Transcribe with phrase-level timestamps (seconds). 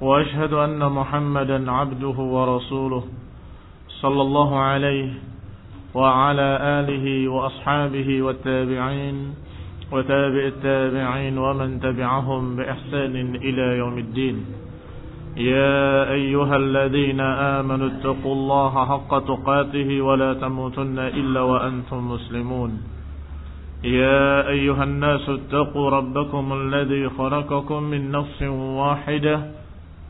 [0.00, 3.04] وأشهد أن محمدا عبده ورسوله
[3.88, 5.10] صلى الله عليه
[5.94, 9.34] وعلى آله وأصحابه والتابعين
[9.92, 14.44] وتابع التابعين ومن تبعهم بإحسان إلى يوم الدين.
[15.36, 22.70] يا أيها الذين آمنوا اتقوا الله حق تقاته ولا تموتن إلا وأنتم مسلمون.
[23.84, 28.42] يا أيها الناس اتقوا ربكم الذي خلقكم من نفس
[28.82, 29.57] واحدة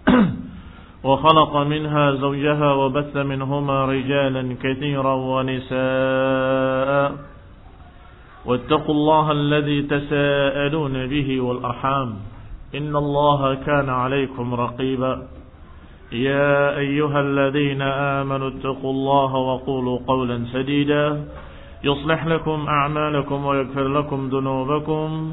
[1.04, 7.12] وخلق منها زوجها وبث منهما رجالا كثيرا ونساء.
[8.46, 12.14] واتقوا الله الذي تساءلون به والأرحام.
[12.74, 15.22] إن الله كان عليكم رقيبا.
[16.12, 21.24] يا أيها الذين آمنوا اتقوا الله وقولوا قولا سديدا.
[21.84, 25.32] يصلح لكم أعمالكم ويغفر لكم ذنوبكم.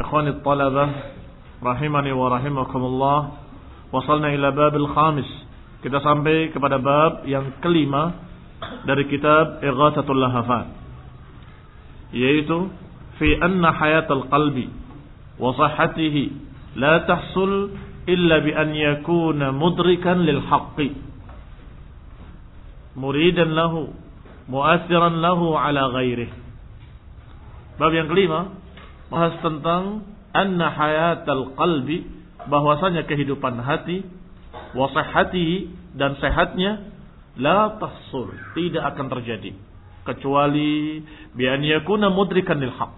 [0.00, 0.84] إخواني الطلبة
[1.64, 3.18] رحمني ورحمكم الله
[3.92, 5.30] وصلنا إلى باب الخامس
[5.80, 8.12] Kita sampai kepada bab yang kelima
[8.84, 10.76] dari kitab Ighathatul Lahafan.
[12.12, 12.68] Yaitu
[13.16, 14.68] fi anna hayatal qalbi
[15.40, 16.36] wa sahhatihi
[16.76, 17.72] la tahsul
[18.04, 20.92] illa bi an yakuna mudrikan lil haqqi.
[23.00, 23.88] Muridan lahu,
[24.52, 26.36] mu'athiran lahu ala ghairihi.
[27.80, 28.59] Bab yang kelima
[29.10, 32.06] bahas tentang anna hayatal qalbi
[32.46, 34.06] bahwasanya kehidupan hati
[34.72, 36.86] wasahatihi dan sehatnya
[37.36, 39.52] la tahsul tidak akan terjadi.
[40.06, 41.02] Kecuali
[41.34, 42.94] bi an yakuna mudrikan lil haq.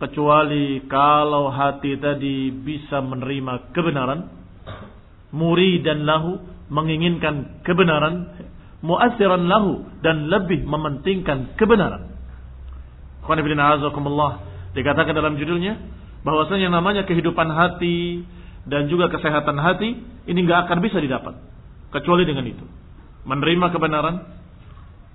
[0.00, 4.32] Kecuali kalau hati tadi bisa menerima kebenaran
[5.30, 6.40] muridan lahu
[6.72, 8.48] menginginkan kebenaran
[8.80, 12.08] mu'assiran lahu dan lebih mementingkan kebenaran
[14.76, 15.78] dikatakan dalam judulnya
[16.22, 18.22] bahwasanya namanya kehidupan hati
[18.68, 19.98] dan juga kesehatan hati
[20.28, 21.34] ini nggak akan bisa didapat
[21.90, 22.64] kecuali dengan itu.
[23.26, 24.16] Menerima kebenaran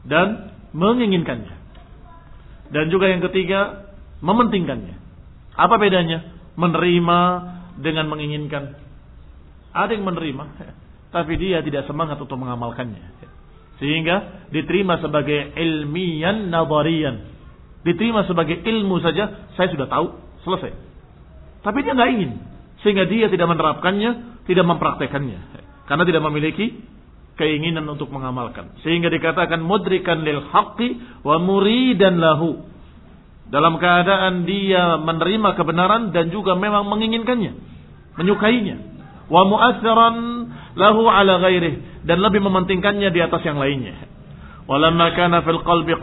[0.05, 1.55] dan menginginkannya.
[2.69, 4.97] Dan juga yang ketiga mementingkannya.
[5.55, 6.25] Apa bedanya?
[6.57, 7.19] Menerima
[7.79, 8.75] dengan menginginkan.
[9.75, 10.43] Ada yang menerima
[11.15, 13.13] tapi dia tidak semangat untuk mengamalkannya.
[13.79, 17.34] Sehingga diterima sebagai ilmian nadarian
[17.85, 20.07] diterima sebagai ilmu saja saya sudah tahu
[20.43, 20.73] selesai
[21.61, 22.31] tapi dia nggak ingin
[22.85, 25.39] sehingga dia tidak menerapkannya, tidak mempraktekannya
[25.89, 26.85] karena tidak memiliki
[27.33, 28.77] keinginan untuk mengamalkan.
[28.85, 32.61] Sehingga dikatakan mudrikan lil haqqi wa muridan lahu.
[33.49, 37.53] Dalam keadaan dia menerima kebenaran dan juga memang menginginkannya,
[38.21, 38.77] menyukainya.
[39.29, 40.15] Wa mu'assiran
[40.77, 43.97] lahu ala ghairih dan lebih mementingkannya di atas yang lainnya.
[44.69, 45.93] Walamma kana fil qalbi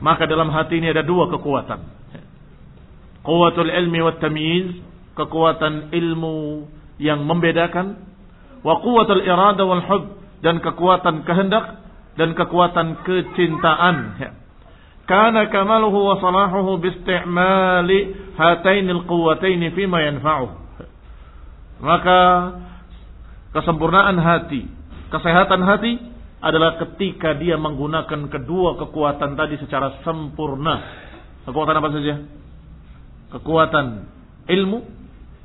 [0.00, 1.80] maka dalam hati ini ada dua kekuatan.
[3.20, 4.80] Quwwatul ilmi wat tamyiz
[5.12, 6.64] kekuatan ilmu
[6.96, 8.00] yang membedakan
[8.64, 10.04] wa quwwatul irada wal hub
[10.40, 11.80] dan kekuatan kehendak
[12.16, 13.96] dan kekuatan kecintaan
[15.04, 16.92] kana kamaluhu wa salahuhu bi
[18.36, 20.48] hatainil quwwataini fima yanfa'u
[21.80, 22.20] maka
[23.56, 24.68] kesempurnaan hati
[25.10, 25.92] kesehatan hati
[26.40, 30.80] adalah ketika dia menggunakan kedua kekuatan tadi secara sempurna
[31.44, 32.14] kekuatan apa saja
[33.36, 33.86] kekuatan
[34.48, 35.00] ilmu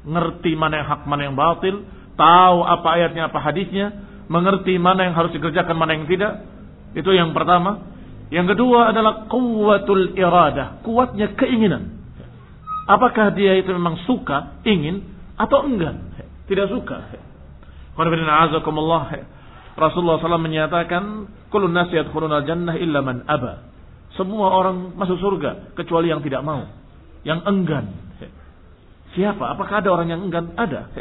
[0.06, 1.82] ngerti mana yang hak, mana yang batil,
[2.14, 3.86] tahu apa ayatnya, apa hadisnya,
[4.30, 6.46] mengerti mana yang harus dikerjakan, mana yang tidak.
[6.94, 7.94] Itu yang pertama.
[8.34, 11.94] Yang kedua adalah kuwatul iradah, kuatnya keinginan.
[12.90, 15.02] Apakah dia itu memang suka, ingin
[15.38, 16.14] atau enggan?
[16.46, 16.98] Tidak suka.
[19.76, 23.68] Rasulullah SAW menyatakan, "Kulun nasihat khurunal jannah illa man aba."
[24.16, 26.64] Semua orang masuk surga kecuali yang tidak mau,
[27.28, 27.92] yang enggan.
[29.16, 29.56] Siapa?
[29.56, 30.56] Apakah ada orang yang enggan?
[30.56, 30.92] Ada.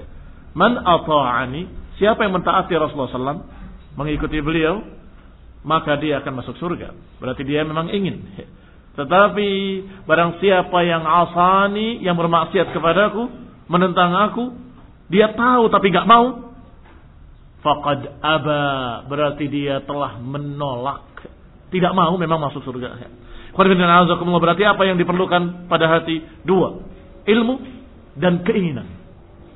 [0.55, 1.67] Man ata'ani,
[1.99, 3.43] siapa yang mentaati Rasulullah SAW,
[3.99, 4.82] mengikuti beliau,
[5.67, 6.94] maka dia akan masuk surga.
[7.19, 8.23] Berarti dia memang ingin.
[8.94, 9.50] Tetapi
[10.06, 13.26] barang siapa yang asani, yang bermaksiat kepadaku,
[13.67, 14.55] menentang aku,
[15.11, 16.53] dia tahu tapi gak mau,
[17.64, 18.62] faqad aba,
[19.08, 21.16] berarti dia telah menolak.
[21.72, 23.08] Tidak mau memang masuk surga.
[23.56, 26.20] Berarti apa yang diperlukan pada hati?
[26.44, 26.84] Dua.
[27.25, 27.55] Ilmu
[28.20, 28.87] dan keinginan.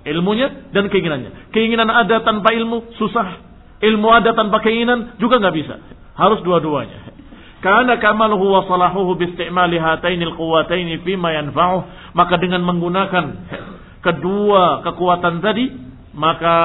[0.08, 1.52] Ilmunya dan keinginannya.
[1.52, 3.44] Keinginan ada tanpa ilmu, susah.
[3.78, 5.74] Ilmu ada tanpa keinginan, juga nggak bisa.
[6.16, 7.14] Harus dua-duanya.
[7.58, 12.14] Karena kamaluhu wa salahuhu biistimali hatainil quwataini fima yanfa'uh.
[12.14, 13.24] Maka dengan menggunakan
[14.02, 15.66] kedua kekuatan tadi,
[16.14, 16.56] maka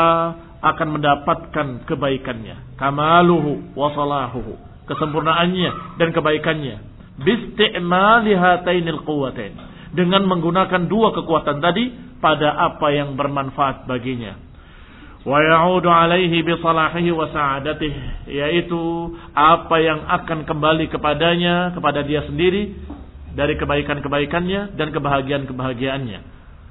[0.63, 2.79] akan mendapatkan kebaikannya.
[2.79, 4.55] Kamaluhu wa salahuhu.
[4.87, 6.75] Kesempurnaannya dan kebaikannya.
[7.19, 9.53] Bistimali hatainil quwatain.
[9.93, 14.53] Dengan menggunakan dua kekuatan tadi pada apa yang bermanfaat baginya
[15.23, 18.81] wa ya'udu alaihi bi salahihi wa sa'adatih yaitu
[19.31, 22.75] apa yang akan kembali kepadanya kepada dia sendiri
[23.31, 26.19] dari kebaikan-kebaikannya dan kebahagiaan-kebahagiaannya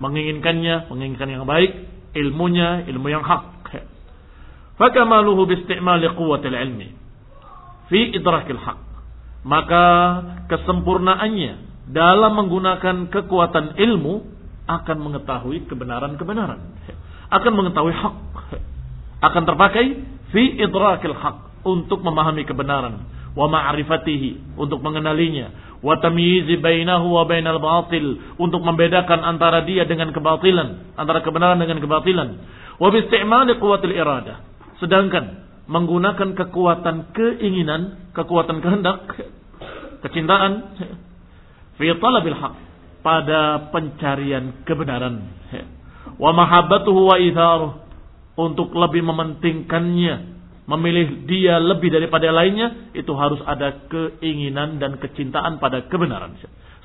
[0.05, 1.73] menginginkannya menginginkan yang baik
[2.13, 3.52] ilmunya ilmu yang hak
[4.81, 6.89] fakamaluhu bi istimali quwwatil ilmi.
[7.93, 8.81] Fi idrakil haq.
[9.43, 9.85] Maka
[10.47, 11.53] kesempurnaannya
[11.91, 14.15] dalam menggunakan kekuatan ilmu
[14.71, 16.61] akan mengetahui kebenaran-kebenaran.
[17.33, 18.15] Akan mengetahui hak.
[19.21, 19.87] Akan terpakai
[20.31, 21.37] fi idrakil haq.
[21.63, 23.07] Untuk memahami kebenaran.
[23.35, 24.59] Wa ma'rifatihi.
[24.59, 25.79] Untuk mengenalinya.
[25.83, 28.19] Wa tamyizi bainahu wa bainal batil.
[28.39, 30.95] Untuk membedakan antara dia dengan kebatilan.
[30.99, 32.29] Antara kebenaran dengan kebatilan.
[32.79, 34.52] Wa bi istimali quwwatil iradah
[34.83, 39.07] sedangkan menggunakan kekuatan keinginan kekuatan kehendak
[40.03, 40.75] kecintaan
[41.79, 42.55] fi haq
[43.07, 45.31] pada pencarian kebenaran
[46.19, 47.83] wa mahabbatuhu wa itharuh
[48.33, 50.15] untuk lebih mementingkannya,
[50.65, 56.33] memilih dia lebih daripada lainnya, itu harus ada keinginan dan kecintaan pada kebenaran.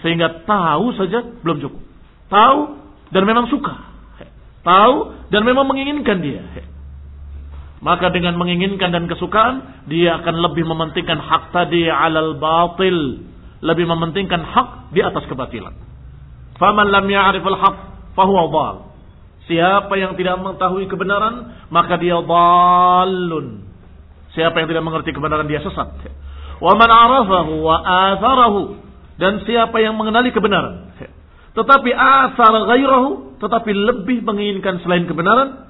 [0.03, 1.81] Sehingga tahu saja belum cukup.
[2.27, 2.59] Tahu
[3.15, 3.95] dan memang suka.
[4.67, 4.95] Tahu
[5.31, 6.43] dan memang menginginkan dia.
[7.77, 13.21] Maka dengan menginginkan dan kesukaan, dia akan lebih mementingkan hak tadi alal batil.
[13.61, 15.73] Lebih mementingkan hak di atas kebatilan.
[16.57, 17.77] Faman lam ya'riful haq,
[18.17, 18.75] fahuwa dhal.
[19.45, 23.65] Siapa yang tidak mengetahui kebenaran, maka dia dalun.
[24.33, 25.97] Siapa yang tidak mengerti kebenaran dia sesat.
[26.57, 28.61] Wa man arafahu wa atharahu
[29.17, 30.87] dan siapa yang mengenali kebenaran
[31.57, 31.89] tetapi
[32.69, 35.66] ghairahu tetapi lebih menginginkan selain kebenaran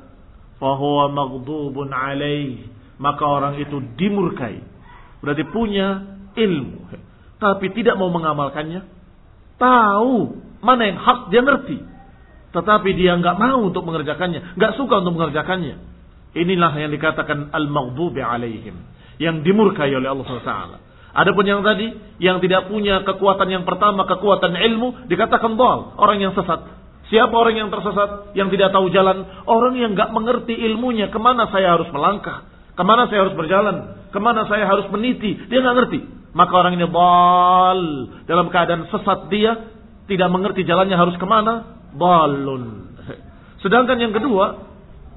[0.57, 4.61] fahuwa maghdubun alaih maka orang itu dimurkai.
[5.21, 6.89] Berarti punya ilmu.
[7.37, 8.85] Tapi tidak mau mengamalkannya.
[9.57, 10.15] Tahu
[10.61, 11.77] mana yang hak dia ngerti.
[12.53, 15.77] Tetapi dia nggak mau untuk mengerjakannya, nggak suka untuk mengerjakannya.
[16.37, 18.77] Inilah yang dikatakan al-maghdubi alaihim,
[19.21, 20.53] yang dimurkai oleh Allah SWT.
[21.17, 26.33] Adapun yang tadi, yang tidak punya kekuatan yang pertama, kekuatan ilmu, dikatakan dal, orang yang
[26.37, 26.65] sesat.
[27.07, 29.23] Siapa orang yang tersesat, yang tidak tahu jalan?
[29.47, 32.43] Orang yang nggak mengerti ilmunya, ke mana saya harus melangkah,
[32.75, 35.99] ke mana saya harus berjalan, ke mana saya harus meniti, dia nggak ngerti.
[36.35, 37.81] Maka orang ini dal,
[38.27, 39.71] dalam keadaan sesat dia,
[40.11, 42.91] tidak mengerti jalannya harus ke mana, balun.
[43.63, 44.67] Sedangkan yang kedua,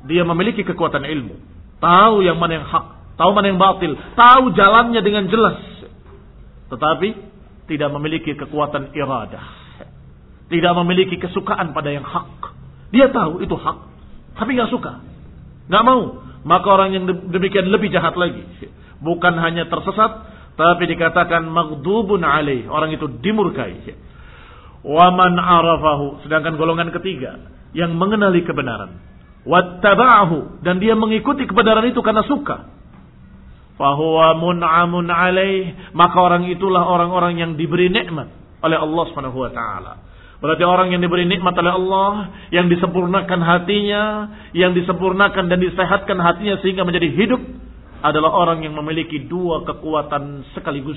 [0.06, 1.37] dia memiliki kekuatan ilmu.
[1.82, 2.87] Tahu yang mana yang hak,
[3.19, 5.59] tahu mana yang batil, tahu jalannya dengan jelas.
[6.70, 7.09] Tetapi
[7.66, 9.60] tidak memiliki kekuatan iradah.
[10.50, 12.52] Tidak memiliki kesukaan pada yang hak.
[12.90, 13.78] Dia tahu itu hak,
[14.35, 14.99] tapi nggak suka.
[15.71, 16.02] Nggak mau.
[16.42, 18.42] Maka orang yang demikian lebih jahat lagi.
[18.99, 20.26] Bukan hanya tersesat,
[20.59, 22.66] tapi dikatakan maghdubun alaih.
[22.66, 23.80] Orang itu dimurkai.
[24.85, 26.25] Waman arafahu.
[26.25, 27.38] Sedangkan golongan ketiga.
[27.76, 28.99] Yang mengenali kebenaran.
[29.45, 30.64] Wattaba'ahu.
[30.64, 32.66] Dan dia mengikuti kebenaran itu karena suka.
[33.76, 35.92] Fahuwa mun'amun alaih.
[35.97, 38.28] Maka orang itulah orang-orang yang diberi nikmat
[38.61, 39.92] oleh Allah subhanahu wa ta'ala.
[40.40, 42.12] Berarti orang yang diberi nikmat oleh Allah,
[42.49, 44.04] yang disempurnakan hatinya,
[44.56, 47.40] yang disempurnakan dan disehatkan hatinya sehingga menjadi hidup,
[48.00, 50.97] adalah orang yang memiliki dua kekuatan sekaligus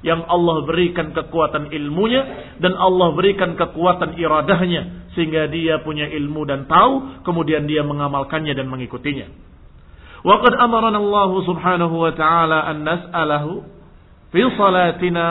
[0.00, 6.64] yang Allah berikan kekuatan ilmunya dan Allah berikan kekuatan iradahnya sehingga dia punya ilmu dan
[6.64, 9.28] tahu kemudian dia mengamalkannya dan mengikutinya.
[10.20, 13.64] Waqad amarana Allah Subhanahu wa taala an nas'alahu
[14.32, 15.26] fi salatina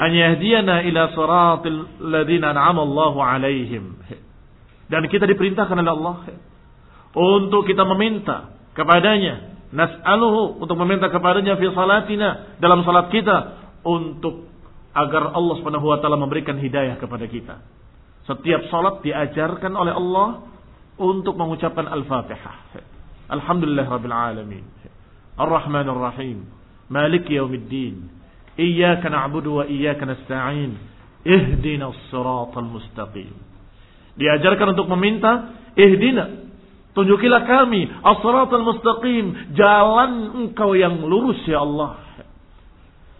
[0.00, 4.00] an yahdiyana ila siratil ladzina an'ama Allahu alaihim.
[4.88, 6.16] Dan kita diperintahkan oleh Allah
[7.14, 13.36] untuk kita meminta kepadanya, nas'aluhu untuk meminta kepadanya fi salatina dalam salat kita
[13.84, 14.50] untuk
[14.90, 17.62] agar Allah Subhanahu wa taala memberikan hidayah kepada kita.
[18.26, 20.48] Setiap salat diajarkan oleh Allah
[20.98, 22.56] untuk mengucapkan Al-Fatihah.
[23.30, 24.64] Alhamdulillah rabbil alamin.
[25.38, 26.44] Ar-Rahmanir Rahim.
[26.90, 28.19] Maliki yaumiddin.
[28.59, 30.71] إياك نعبد وإياك نستعين
[31.27, 33.33] اهدنا الصراط المستقيم
[34.15, 36.47] diajarkan untuk meminta ihdina
[36.95, 42.05] tunjukilah kami as-siratal mustaqim jalan engkau yang lurus ya Allah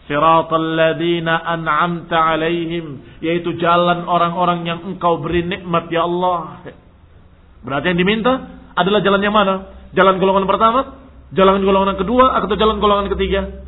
[0.06, 3.02] Siratal ladina an'amta alaihim.
[3.26, 6.62] Yaitu jalan orang-orang yang engkau beri nikmat ya Allah.
[7.66, 8.34] Berarti yang diminta
[8.78, 9.74] adalah jalan yang mana?
[9.98, 11.10] Jalan golongan pertama?
[11.34, 12.38] Jalan golongan kedua?
[12.38, 13.66] Atau jalan golongan ketiga?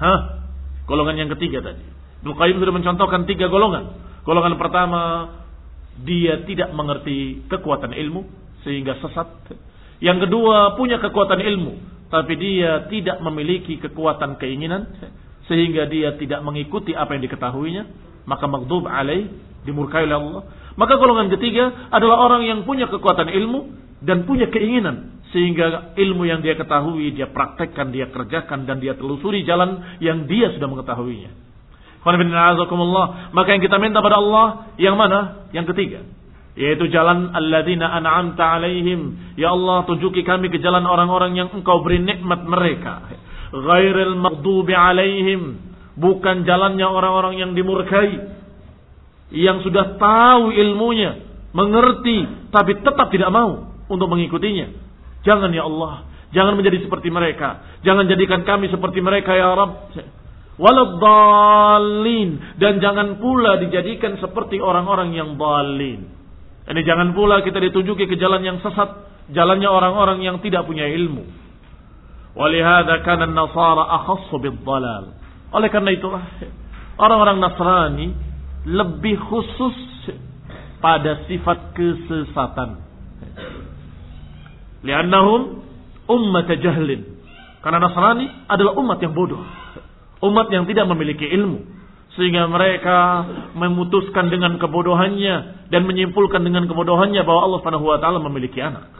[0.00, 0.39] Hah?
[0.85, 1.83] Golongan yang ketiga tadi.
[2.21, 3.97] Ibnu sudah mencontohkan tiga golongan.
[4.21, 5.01] Golongan pertama,
[6.05, 8.21] dia tidak mengerti kekuatan ilmu
[8.61, 9.57] sehingga sesat.
[10.01, 11.73] Yang kedua, punya kekuatan ilmu,
[12.13, 14.89] tapi dia tidak memiliki kekuatan keinginan
[15.49, 17.83] sehingga dia tidak mengikuti apa yang diketahuinya,
[18.29, 19.29] maka maghdub alaih
[19.65, 20.43] dimurkai oleh Allah.
[20.77, 23.59] Maka golongan ketiga adalah orang yang punya kekuatan ilmu
[24.01, 29.47] dan punya keinginan sehingga ilmu yang dia ketahui dia praktekkan, dia kerjakan dan dia telusuri
[29.47, 31.31] jalan yang dia sudah mengetahuinya.
[32.01, 35.49] Maka yang kita minta pada Allah yang mana?
[35.53, 36.01] Yang ketiga.
[36.57, 39.33] Yaitu jalan alladzina an'amta alaihim.
[39.39, 43.07] Ya Allah tunjuki kami ke jalan orang-orang yang engkau beri nikmat mereka
[43.51, 45.59] ghairil maghdubi alaihim
[45.99, 48.39] bukan jalannya orang-orang yang dimurkai
[49.35, 54.71] yang sudah tahu ilmunya mengerti tapi tetap tidak mau untuk mengikutinya
[55.27, 56.07] jangan ya Allah.
[56.31, 57.79] Jangan menjadi seperti mereka.
[57.83, 59.99] Jangan jadikan kami seperti mereka ya Rabb.
[60.61, 66.21] Waladhalin dan jangan pula dijadikan seperti orang-orang yang balin
[66.71, 71.25] ini jangan pula kita ditunjuki ke jalan yang sesat jalannya orang-orang yang tidak punya ilmu.
[72.37, 75.17] Walihada kana nasara akhassu bid-dhalal.
[75.51, 76.23] Oleh karena itulah
[76.95, 78.07] orang-orang Nasrani
[78.63, 79.75] lebih khusus
[80.79, 82.79] pada sifat kesesatan.
[84.81, 85.61] Liannahum
[86.09, 87.05] ummat jahlin.
[87.61, 89.41] Karena Nasrani adalah umat yang bodoh.
[90.21, 91.61] Umat yang tidak memiliki ilmu.
[92.17, 93.23] Sehingga mereka
[93.55, 98.91] memutuskan dengan kebodohannya dan menyimpulkan dengan kebodohannya bahwa Allah Subhanahu wa taala memiliki anak.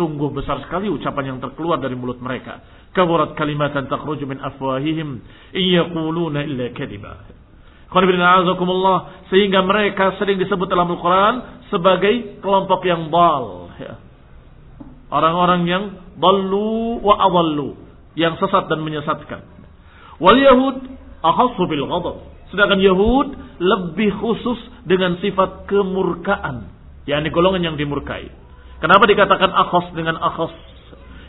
[0.00, 2.64] Sungguh besar sekali ucapan yang terkeluar dari mulut mereka.
[2.96, 5.20] Kaburat kalimatan takhruju min afwahihim
[5.52, 7.28] iyaquluna illa kadiba.
[9.28, 11.34] Sehingga mereka sering disebut dalam Al-Quran
[11.68, 13.61] sebagai kelompok yang bal.
[15.12, 15.84] Orang-orang yang
[16.16, 17.76] dalu wa adallu.
[18.16, 19.44] Yang sesat dan menyesatkan.
[20.16, 20.76] Wal Yahud
[21.20, 22.16] akhassu bil ghadab.
[22.48, 23.28] Sedangkan Yahud
[23.60, 26.72] lebih khusus dengan sifat kemurkaan.
[27.02, 28.30] yakni golongan yang dimurkai.
[28.78, 30.54] Kenapa dikatakan akhos dengan akhos?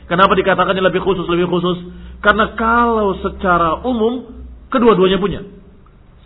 [0.06, 1.90] Kenapa dikatakannya lebih khusus, lebih khusus?
[2.22, 5.42] Karena kalau secara umum, kedua-duanya punya.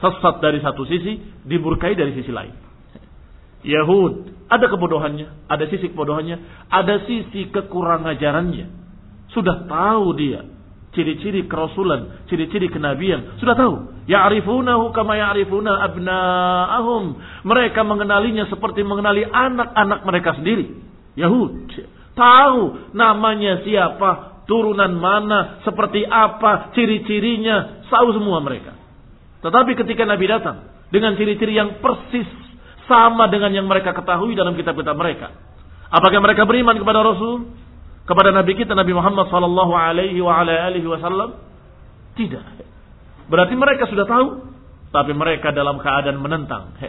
[0.04, 2.67] Sesat dari satu sisi, diburkai dari sisi lain.
[3.68, 6.40] Yahud, ada kebodohannya, ada sisi kebodohannya,
[6.72, 8.72] ada sisi kekurang ajarannya.
[9.36, 10.48] Sudah tahu dia
[10.96, 13.76] ciri-ciri kerasulan, ciri-ciri kenabian, sudah tahu.
[14.10, 17.04] Ya'rifunahu kama ya'rifuna abna'ahum.
[17.46, 20.74] Mereka mengenalinya seperti mengenali anak-anak mereka sendiri.
[21.14, 21.70] Yahud.
[22.18, 22.62] Tahu
[22.98, 28.74] namanya siapa, turunan mana, seperti apa, ciri-cirinya, tahu semua mereka.
[29.46, 32.47] Tetapi ketika Nabi datang dengan ciri-ciri yang persis
[32.88, 35.36] sama dengan yang mereka ketahui dalam kitab-kitab mereka.
[35.91, 37.51] Apakah mereka beriman kepada Rasul?
[38.08, 41.36] Kepada Nabi kita Nabi Muhammad sallallahu alaihi wasallam?
[42.15, 42.44] Tidak.
[43.27, 44.27] Berarti mereka sudah tahu,
[44.96, 46.79] tapi mereka dalam keadaan menentang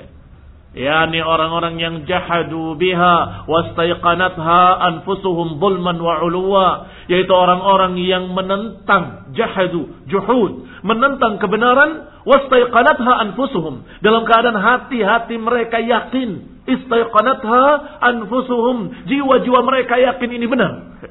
[0.78, 6.68] yakni orang-orang yang jahadu biha wastaiqanatha anfusuhum zulman wa uluwa.
[7.11, 13.82] Yaitu orang-orang yang menentang jahadu juhud menentang kebenaran wastaiqanatha anfusuhum.
[14.06, 19.11] Dalam keadaan hati-hati mereka yakin istaiqanatha anfusuhum.
[19.11, 21.02] Jiwa-jiwa mereka yakin ini benar.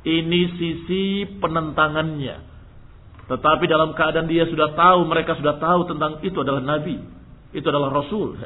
[0.00, 1.04] Ini sisi
[1.40, 2.36] penentangannya.
[3.32, 7.19] Tetapi dalam keadaan dia sudah tahu mereka sudah tahu tentang itu adalah nabi
[7.50, 8.38] itu adalah Rasul.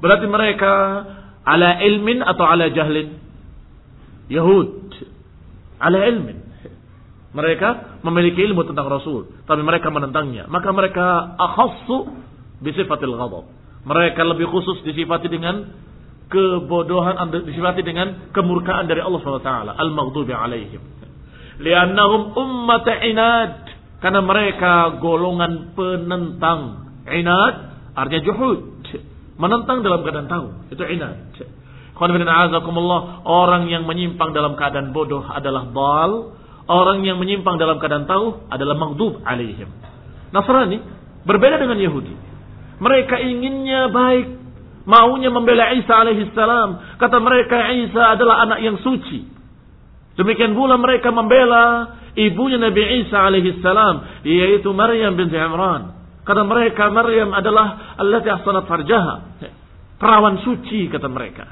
[0.00, 0.72] Berarti mereka
[1.46, 3.18] ala ilmin atau ala jahlin?
[4.30, 4.94] Yahud.
[5.82, 6.38] Ala ilmin.
[7.30, 9.30] Mereka memiliki ilmu tentang Rasul.
[9.46, 10.50] Tapi mereka menentangnya.
[10.50, 12.10] Maka mereka akhassu
[12.62, 13.46] bisifatil ghadab.
[13.86, 15.66] Mereka lebih khusus disifati dengan
[16.30, 19.50] kebodohan, disifati dengan kemurkaan dari Allah SWT.
[19.78, 20.82] Al-maghdubi alaihim.
[21.62, 23.54] Liannahum ummat inad.
[24.00, 27.54] Karena mereka golongan penentang Inad
[27.94, 28.58] artinya juhud.
[29.40, 30.46] Menentang dalam keadaan tahu.
[30.68, 31.32] Itu inad.
[33.24, 36.36] Orang yang menyimpang dalam keadaan bodoh adalah bal.
[36.70, 39.68] Orang yang menyimpang dalam keadaan tahu adalah maghdub alaihim.
[40.32, 40.80] Nasrani
[41.28, 42.14] berbeda dengan Yahudi.
[42.80, 44.40] Mereka inginnya baik.
[44.88, 46.96] maunya membela Isa alaihissalam.
[46.96, 49.28] Kata mereka Isa adalah anak yang suci.
[50.16, 55.99] Demikian pula mereka membela ibunya Nabi Isa alaihissalam, yaitu Maryam binti Imran.
[56.20, 59.14] Kata mereka Maryam adalah allati ahsanat farjaha.
[60.00, 61.44] Perawan suci kata mereka.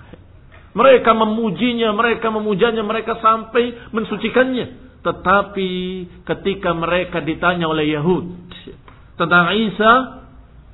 [0.76, 5.00] Mereka memujinya, mereka memujanya, mereka sampai mensucikannya.
[5.02, 5.70] Tetapi
[6.22, 8.24] ketika mereka ditanya oleh Yahud
[9.16, 9.92] tentang Isa,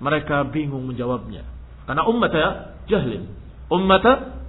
[0.02, 1.46] mereka bingung menjawabnya.
[1.86, 2.48] Karena umat ya
[2.90, 3.30] jahlin.
[3.70, 4.04] Umat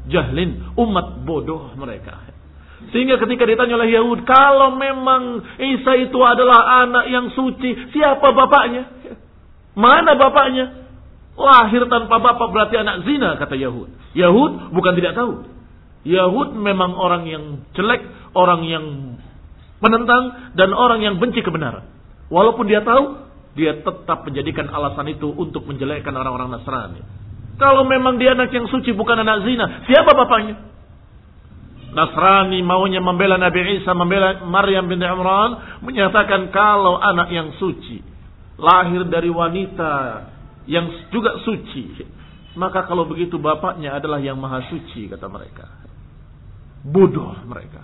[0.10, 0.74] jahlin.
[0.75, 2.36] Umat bodoh mereka.
[2.92, 8.84] Sehingga ketika ditanya oleh Yahud, kalau memang Isa itu adalah anak yang suci, siapa bapaknya?
[9.75, 10.88] Mana bapaknya?
[11.36, 13.91] Lahir tanpa bapak berarti anak zina, kata Yahud.
[14.15, 15.44] Yahud bukan tidak tahu.
[16.08, 17.44] Yahud memang orang yang
[17.75, 18.01] jelek,
[18.32, 18.86] orang yang
[19.84, 21.84] penentang, dan orang yang benci kebenaran.
[22.32, 23.20] Walaupun dia tahu,
[23.60, 27.03] dia tetap menjadikan alasan itu untuk menjelekkan orang-orang Nasrani.
[27.60, 30.55] Kalau memang dia anak yang suci bukan anak zina, siapa bapaknya?
[31.96, 38.03] Nasrani maunya membela Nabi Isa, membela Maryam bin Imran, menyatakan kalau anak yang suci,
[38.56, 39.94] lahir dari wanita
[40.66, 42.02] yang juga suci,
[42.56, 45.68] maka kalau begitu bapaknya adalah yang maha suci, kata mereka.
[46.86, 47.84] Bodoh mereka.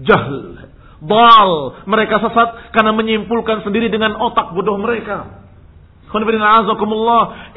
[0.00, 0.58] Jahil.
[1.04, 1.84] Bal.
[1.84, 5.44] Mereka sesat karena menyimpulkan sendiri dengan otak bodoh mereka.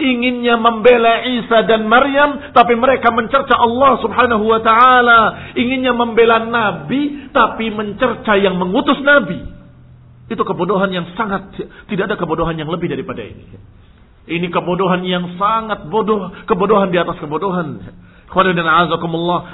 [0.02, 5.54] Inginnya membela Isa dan Maryam, tapi mereka mencerca Allah subhanahu wa ta'ala.
[5.54, 9.57] Inginnya membela Nabi, tapi mencerca yang mengutus Nabi.
[10.28, 11.56] Itu kebodohan yang sangat,
[11.88, 13.48] tidak ada kebodohan yang lebih daripada ini.
[14.28, 17.80] Ini kebodohan yang sangat bodoh, kebodohan di atas kebodohan.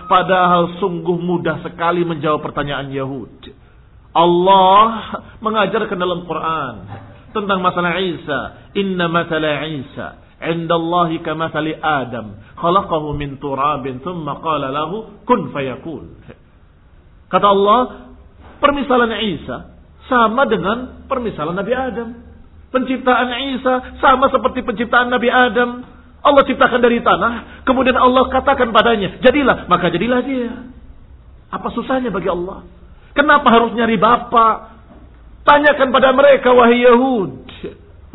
[0.10, 3.54] Padahal sungguh mudah sekali menjawab pertanyaan Yahud.
[4.18, 4.86] Allah
[5.46, 6.74] mengajarkan dalam Quran
[7.38, 8.74] tentang masalah Isa.
[8.74, 12.42] Inna matala Isa indallahi kamathali Adam.
[12.60, 16.20] Khalaqahu min turabin thumma qala lahu kun fayakun.
[17.32, 17.80] Kata Allah,
[18.60, 19.73] permisalan Isa
[20.08, 22.10] sama dengan permisalan Nabi Adam.
[22.74, 25.86] Penciptaan Isa sama seperti penciptaan Nabi Adam.
[26.24, 30.72] Allah ciptakan dari tanah, kemudian Allah katakan padanya, jadilah, maka jadilah dia.
[31.52, 32.64] Apa susahnya bagi Allah?
[33.12, 34.74] Kenapa harus nyari bapak?
[35.44, 37.44] Tanyakan pada mereka wahai Yahud.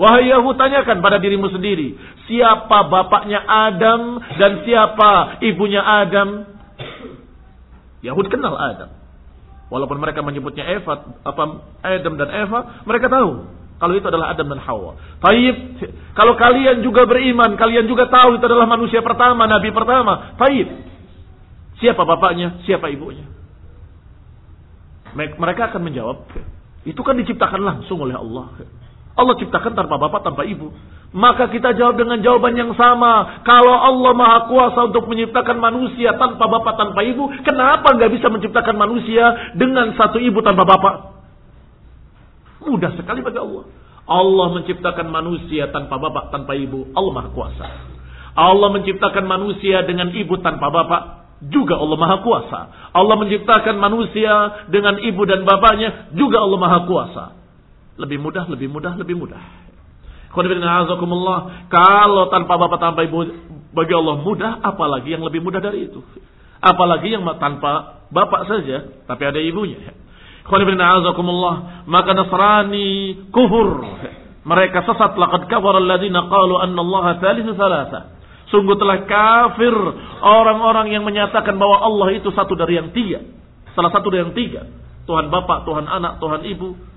[0.01, 1.95] Wahai Yahud tanyakan pada dirimu sendiri.
[2.25, 6.49] Siapa bapaknya Adam dan siapa ibunya Adam?
[8.01, 8.91] Yahud kenal Adam.
[9.69, 11.43] Walaupun mereka menyebutnya Eva, apa
[11.85, 14.99] Adam dan Eva, mereka tahu kalau itu adalah Adam dan Hawa.
[15.23, 15.57] Taib,
[16.19, 20.35] kalau kalian juga beriman, kalian juga tahu itu adalah manusia pertama, nabi pertama.
[20.35, 20.67] Taib.
[21.79, 23.23] Siapa bapaknya, siapa ibunya?
[25.15, 26.27] Mereka akan menjawab,
[26.83, 28.67] itu kan diciptakan langsung oleh Allah.
[29.15, 30.75] Allah ciptakan tanpa bapak, tanpa ibu.
[31.09, 33.41] Maka kita jawab dengan jawaban yang sama.
[33.41, 37.33] Kalau Allah maha kuasa untuk menciptakan manusia tanpa bapak, tanpa ibu.
[37.45, 40.95] Kenapa nggak bisa menciptakan manusia dengan satu ibu tanpa bapak?
[42.69, 43.65] Mudah sekali bagi Allah.
[44.09, 46.93] Allah menciptakan manusia tanpa bapak, tanpa ibu.
[46.93, 47.67] Allah maha kuasa.
[48.37, 51.03] Allah menciptakan manusia dengan ibu tanpa bapak
[51.45, 52.61] juga Allah Maha Kuasa.
[52.91, 57.25] Allah menciptakan manusia dengan ibu dan bapaknya, juga Allah Maha Kuasa.
[57.99, 59.68] Lebih mudah, lebih mudah, lebih mudah.
[60.33, 63.19] Kalau tanpa bapak tanpa ibu
[63.73, 66.05] bagi Allah mudah, apalagi yang lebih mudah dari itu.
[66.59, 69.95] Apalagi yang tanpa bapak saja, tapi ada ibunya.
[71.89, 72.89] Maka Nasrani
[73.29, 73.69] kufur.
[74.49, 78.17] Mereka sesat laqad kafara alladziina qalu anna Allah thalithu thalatha.
[78.49, 79.77] Sungguh telah kafir
[80.25, 83.21] orang-orang yang menyatakan bahwa Allah itu satu dari yang tiga.
[83.77, 84.65] Salah satu dari yang tiga.
[85.05, 86.88] Tuhan Bapak, Tuhan Anak, Tuhan Ibu.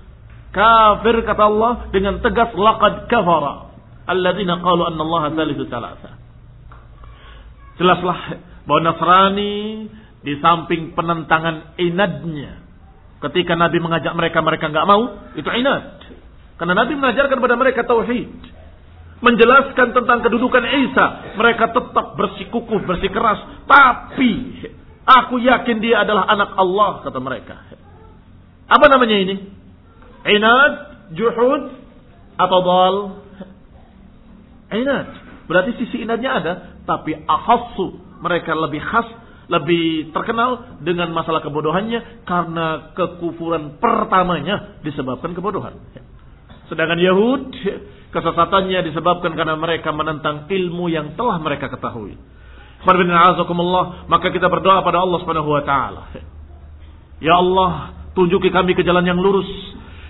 [0.52, 3.72] Kafir kata Allah dengan tegas laqad kafara.
[4.04, 6.10] Alladzina qalu anna Allah thalithu thalatha.
[7.80, 8.18] Jelaslah
[8.68, 9.88] bahwa Nasrani
[10.20, 12.60] di samping penentangan inadnya.
[13.24, 15.02] Ketika Nabi mengajak mereka, mereka nggak mau.
[15.32, 16.04] Itu inad.
[16.60, 18.28] Karena Nabi mengajarkan kepada mereka tauhid
[19.22, 21.06] menjelaskan tentang kedudukan Isa,
[21.38, 23.64] mereka tetap bersikukuh, bersikeras.
[23.70, 24.32] Tapi
[25.06, 27.56] aku yakin dia adalah anak Allah, kata mereka.
[28.66, 29.61] Apa namanya ini?
[30.22, 30.72] Inad,
[31.14, 31.62] juhud,
[32.38, 32.96] atau dal?
[34.72, 35.08] Inad.
[35.50, 36.52] Berarti sisi inadnya ada,
[36.86, 37.98] tapi ahassu.
[38.22, 39.08] Mereka lebih khas,
[39.50, 45.74] lebih terkenal dengan masalah kebodohannya karena kekufuran pertamanya disebabkan kebodohan.
[46.70, 47.50] Sedangkan Yahud
[48.12, 52.20] Kesesatannya disebabkan karena mereka menentang ilmu yang telah mereka ketahui.
[52.84, 55.20] Maka kita berdoa pada Allah
[55.64, 56.02] taala.
[57.24, 59.48] Ya Allah, tunjuki kami ke jalan yang lurus,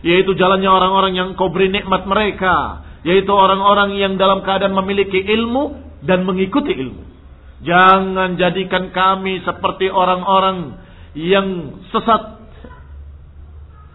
[0.02, 5.78] yaitu jalannya orang-orang yang kau beri nikmat mereka, yaitu orang-orang yang dalam keadaan memiliki ilmu
[6.02, 7.02] dan mengikuti ilmu.
[7.62, 10.82] Jangan jadikan kami seperti orang-orang
[11.14, 12.42] yang sesat.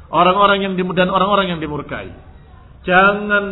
[0.07, 2.07] Orang-orang yang dan orang-orang yang dimurkai.
[2.87, 3.45] Jangan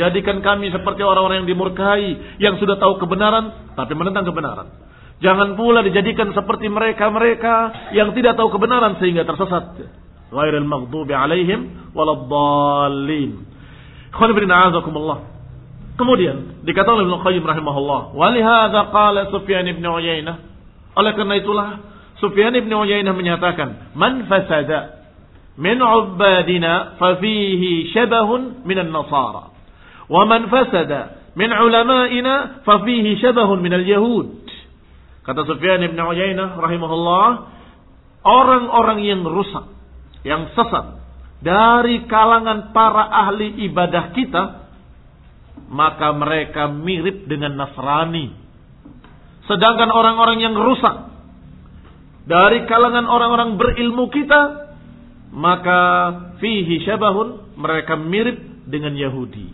[0.00, 4.72] jadikan kami seperti orang-orang yang dimurkai, yang sudah tahu kebenaran, tapi menentang kebenaran.
[5.20, 9.76] Jangan pula dijadikan seperti mereka-mereka yang tidak tahu kebenaran sehingga tersesat.
[10.28, 13.44] Ghairil maghdubi alaihim waladdallin.
[15.98, 20.36] Kemudian dikatakan oleh Ibnu Qayyim rahimahullah, "Walihadza qala Sufyan ibn Uyainah."
[20.94, 21.68] Oleh karena itulah
[22.22, 24.98] Sufyan ibn Uyainah menyatakan, "Man fasada
[25.58, 29.50] min ubadina fafihi syabahun minan nasara
[30.06, 34.46] wa man fasada min ulama'ina fafihi syabahun minal yahud
[35.26, 37.26] kata Sufyan ibn Uyainah rahimahullah
[38.22, 39.66] orang-orang yang rusak
[40.28, 41.00] yang sesat
[41.40, 44.44] dari kalangan para ahli ibadah kita
[45.72, 48.36] maka mereka mirip dengan Nasrani
[49.48, 51.08] sedangkan orang-orang yang rusak
[52.28, 54.68] dari kalangan orang-orang berilmu kita
[55.32, 55.80] maka
[56.40, 59.48] fihi syabahun mereka mirip dengan Yahudi.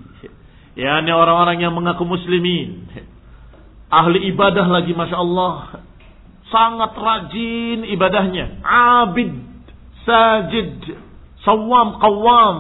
[0.75, 2.91] Ya, ini orang-orang yang mengaku muslimin.
[3.91, 5.87] Ahli ibadah lagi Masya Allah.
[6.51, 8.59] Sangat rajin ibadahnya.
[8.67, 9.33] Abid,
[10.05, 11.01] sajid,
[11.43, 12.59] sawam, qawam.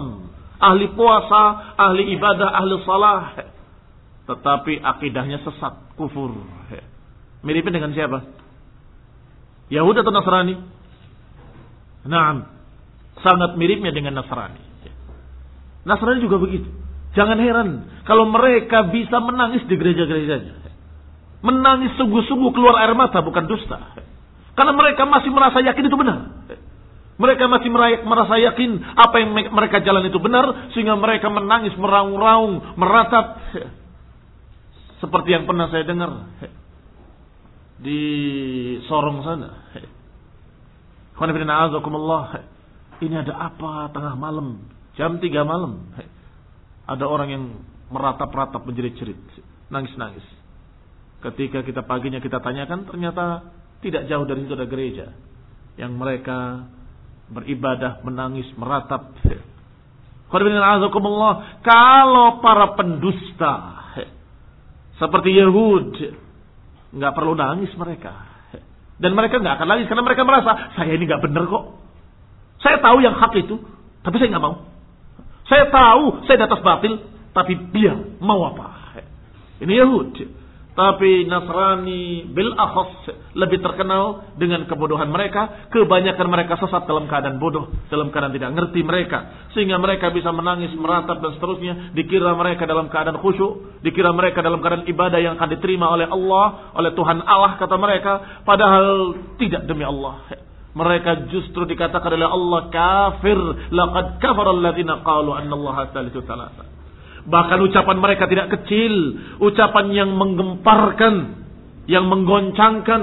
[0.64, 3.37] Ahli puasa, ahli ibadah, ahli salah.
[4.24, 6.33] Tetapi akidahnya sesat, kufur.
[7.44, 8.24] Miripnya dengan siapa?
[9.68, 10.57] Yahudi atau Nasrani?
[12.09, 12.48] Nah,
[13.20, 14.61] sangat miripnya dengan Nasrani.
[15.85, 16.68] Nasrani juga begitu.
[17.14, 17.68] Jangan heran
[18.09, 20.64] kalau mereka bisa menangis di gereja-gerejanya.
[21.44, 24.00] Menangis sungguh-sungguh keluar air mata bukan dusta.
[24.57, 26.33] Karena mereka masih merasa yakin itu benar.
[27.14, 27.70] Mereka masih
[28.03, 33.38] merasa yakin apa yang mereka jalan itu benar sehingga mereka menangis meraung-raung, meratap
[35.03, 36.11] seperti yang pernah saya dengar
[37.87, 38.00] di
[38.90, 39.50] Sorong sana.
[43.05, 44.66] Ini ada apa tengah malam?
[44.98, 45.87] Jam 3 malam.
[46.87, 47.44] Ada orang yang
[47.90, 49.18] meratap-ratap menjerit-jerit.
[49.70, 50.24] Nangis-nangis.
[51.22, 55.07] Ketika kita paginya kita tanyakan ternyata tidak jauh dari situ ada gereja.
[55.74, 56.68] Yang mereka
[57.30, 59.14] beribadah, menangis, meratap.
[61.64, 63.54] Kalau para pendusta
[64.98, 65.94] seperti Yahud
[66.94, 68.14] nggak perlu nangis mereka
[69.02, 71.84] dan mereka nggak akan nangis karena mereka merasa saya ini nggak benar kok
[72.64, 73.60] saya tahu yang hak itu,
[74.00, 74.64] tapi saya nggak mau.
[75.44, 76.96] Saya tahu saya di atas batil,
[77.37, 77.92] tapi dia
[78.24, 78.96] mau apa?
[79.60, 80.16] Ini Yahud.
[80.74, 83.06] Tapi Nasrani bil akhas
[83.38, 85.70] lebih terkenal dengan kebodohan mereka.
[85.70, 87.70] Kebanyakan mereka sesat dalam keadaan bodoh.
[87.87, 89.48] Dalam keadaan tidak ngerti mereka.
[89.54, 91.94] Sehingga mereka bisa menangis, meratap dan seterusnya.
[91.94, 93.87] Dikira mereka dalam keadaan khusyuk.
[93.87, 96.74] Dikira mereka dalam keadaan ibadah yang akan diterima oleh Allah.
[96.74, 98.12] Oleh Tuhan Allah kata mereka.
[98.42, 100.26] Padahal tidak demi Allah.
[100.74, 103.38] Mereka justru dikatakan oleh Allah kafir.
[103.70, 106.73] Laqad kafar alladziina qalu annallaha salisu salasa.
[107.24, 108.92] Bahkan ucapan mereka tidak kecil,
[109.40, 111.44] ucapan yang menggemparkan,
[111.88, 113.02] yang menggoncangkan.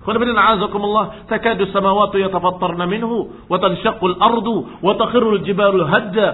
[0.00, 6.28] Khonibin a'azakumullah, takadu samawati yatafattarna minhu, wa tanshaqqul ardu, wa takhirul jibalu hadda,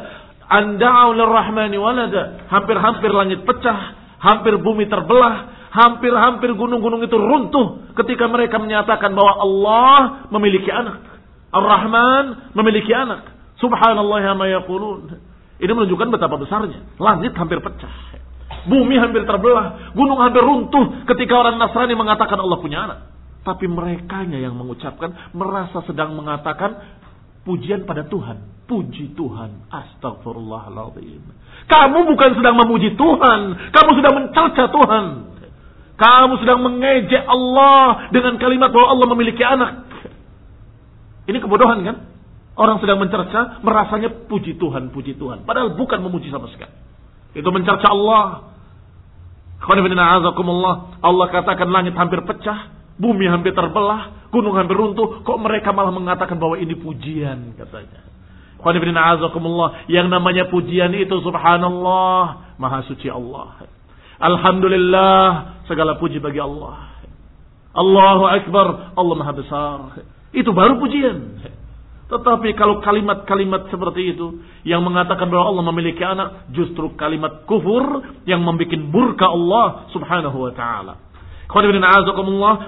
[0.46, 2.46] an da'u lirrahmani walada.
[2.46, 10.00] Hampir-hampir langit pecah, hampir bumi terbelah, Hampir-hampir gunung-gunung itu runtuh ketika mereka menyatakan bahwa Allah
[10.32, 11.04] memiliki anak.
[11.52, 13.28] Ar-Rahman memiliki anak.
[13.60, 15.20] Subhanallah ma yaqulun.
[15.56, 16.84] Ini menunjukkan betapa besarnya.
[17.00, 17.92] Langit hampir pecah.
[18.68, 19.94] Bumi hampir terbelah.
[19.96, 22.98] Gunung hampir runtuh ketika orang Nasrani mengatakan Allah punya anak.
[23.46, 26.98] Tapi mereka yang mengucapkan merasa sedang mengatakan
[27.46, 28.66] pujian pada Tuhan.
[28.66, 29.70] Puji Tuhan.
[29.70, 31.22] Astagfirullahaladzim.
[31.70, 33.70] Kamu bukan sedang memuji Tuhan.
[33.70, 35.04] Kamu sudah mencerca Tuhan.
[35.96, 39.88] Kamu sedang mengejek Allah dengan kalimat bahwa Allah memiliki anak.
[41.26, 42.15] Ini kebodohan kan?
[42.56, 45.44] Orang sedang mencerca, merasanya puji Tuhan, puji Tuhan.
[45.44, 46.72] Padahal bukan memuji sama sekali.
[47.36, 48.56] Itu mencerca Allah.
[51.04, 55.20] Allah katakan langit hampir pecah, bumi hampir terbelah, gunung hampir runtuh.
[55.20, 58.08] Kok mereka malah mengatakan bahwa ini pujian katanya.
[59.86, 63.68] Yang namanya pujian itu subhanallah, maha suci Allah.
[64.16, 65.24] Alhamdulillah,
[65.68, 66.96] segala puji bagi Allah.
[67.76, 69.80] Allahu Akbar, Allah Maha Besar.
[70.32, 71.44] Itu baru pujian.
[72.06, 77.82] Tetapi kalau kalimat-kalimat seperti itu yang mengatakan bahwa Allah memiliki anak, justru kalimat kufur
[78.30, 80.94] yang membuat murka Allah Subhanahu wa taala.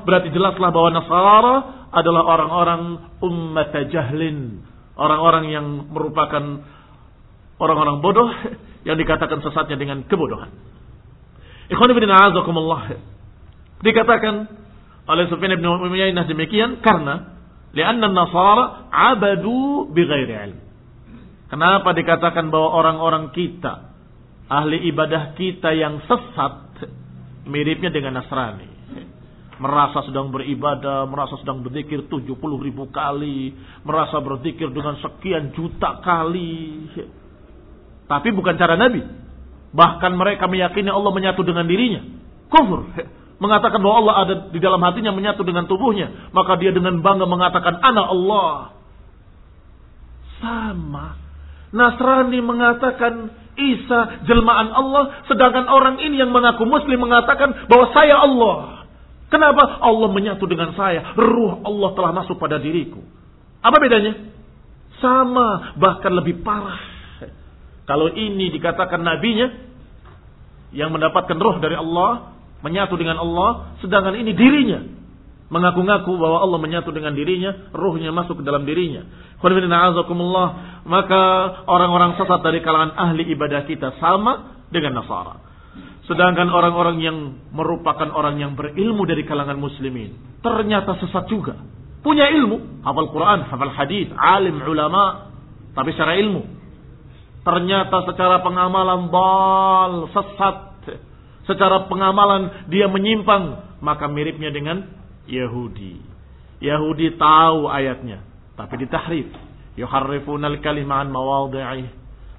[0.03, 1.57] berarti jelaslah bahwa Nasara
[1.95, 2.83] adalah orang-orang
[3.23, 4.67] ummat jahlin,
[4.99, 6.43] orang-orang yang merupakan
[7.63, 8.31] orang-orang bodoh
[8.87, 10.51] yang dikatakan sesatnya dengan kebodohan.
[11.71, 12.11] Ikhwan ibn.
[13.79, 14.35] Dikatakan
[15.07, 17.38] oleh Sufyan bin Umayyah demikian karena
[17.73, 20.59] lianna nasara abadu bighairi ilm.
[21.49, 23.89] Kenapa dikatakan bahwa orang-orang kita
[24.49, 26.69] ahli ibadah kita yang sesat
[27.49, 28.69] miripnya dengan Nasrani.
[29.59, 33.51] Merasa sedang beribadah, merasa sedang berzikir 70 ribu kali,
[33.83, 36.87] merasa berzikir dengan sekian juta kali.
[38.07, 39.03] Tapi bukan cara Nabi.
[39.75, 42.07] Bahkan mereka meyakini Allah menyatu dengan dirinya.
[42.49, 42.87] Kufur.
[43.39, 46.31] Mengatakan bahwa Allah ada di dalam hatinya menyatu dengan tubuhnya.
[46.35, 48.51] Maka dia dengan bangga mengatakan, Anak Allah.
[50.43, 51.07] Sama.
[51.71, 58.87] Nasrani mengatakan Isa jelmaan Allah, sedangkan orang ini yang mengaku muslim mengatakan bahwa saya Allah.
[59.29, 59.83] Kenapa?
[59.83, 61.13] Allah menyatu dengan saya.
[61.19, 63.03] Ruh Allah telah masuk pada diriku.
[63.59, 64.15] Apa bedanya?
[65.03, 66.79] Sama, bahkan lebih parah.
[67.85, 69.49] Kalau ini dikatakan nabinya
[70.71, 74.99] yang mendapatkan roh dari Allah, menyatu dengan Allah, sedangkan ini dirinya
[75.49, 79.05] mengaku-ngaku bahwa Allah menyatu dengan dirinya, ruhnya masuk ke dalam dirinya.
[80.89, 81.23] Maka
[81.65, 85.41] orang-orang sesat dari kalangan ahli ibadah kita sama dengan Nasara.
[86.09, 87.17] Sedangkan orang-orang yang
[87.53, 91.61] merupakan orang yang berilmu dari kalangan muslimin, ternyata sesat juga.
[92.01, 95.33] Punya ilmu, hafal Quran, hafal hadis, alim ulama,
[95.77, 96.57] tapi secara ilmu.
[97.45, 100.78] Ternyata secara pengamalan bal, sesat.
[101.49, 104.85] Secara pengamalan dia menyimpang, maka miripnya dengan
[105.25, 105.97] Yahudi.
[106.61, 108.21] Yahudi tahu ayatnya,
[108.53, 109.33] tapi ditahrif.
[109.81, 111.89] Yuharrifunal kalimah an mawadhi'ih.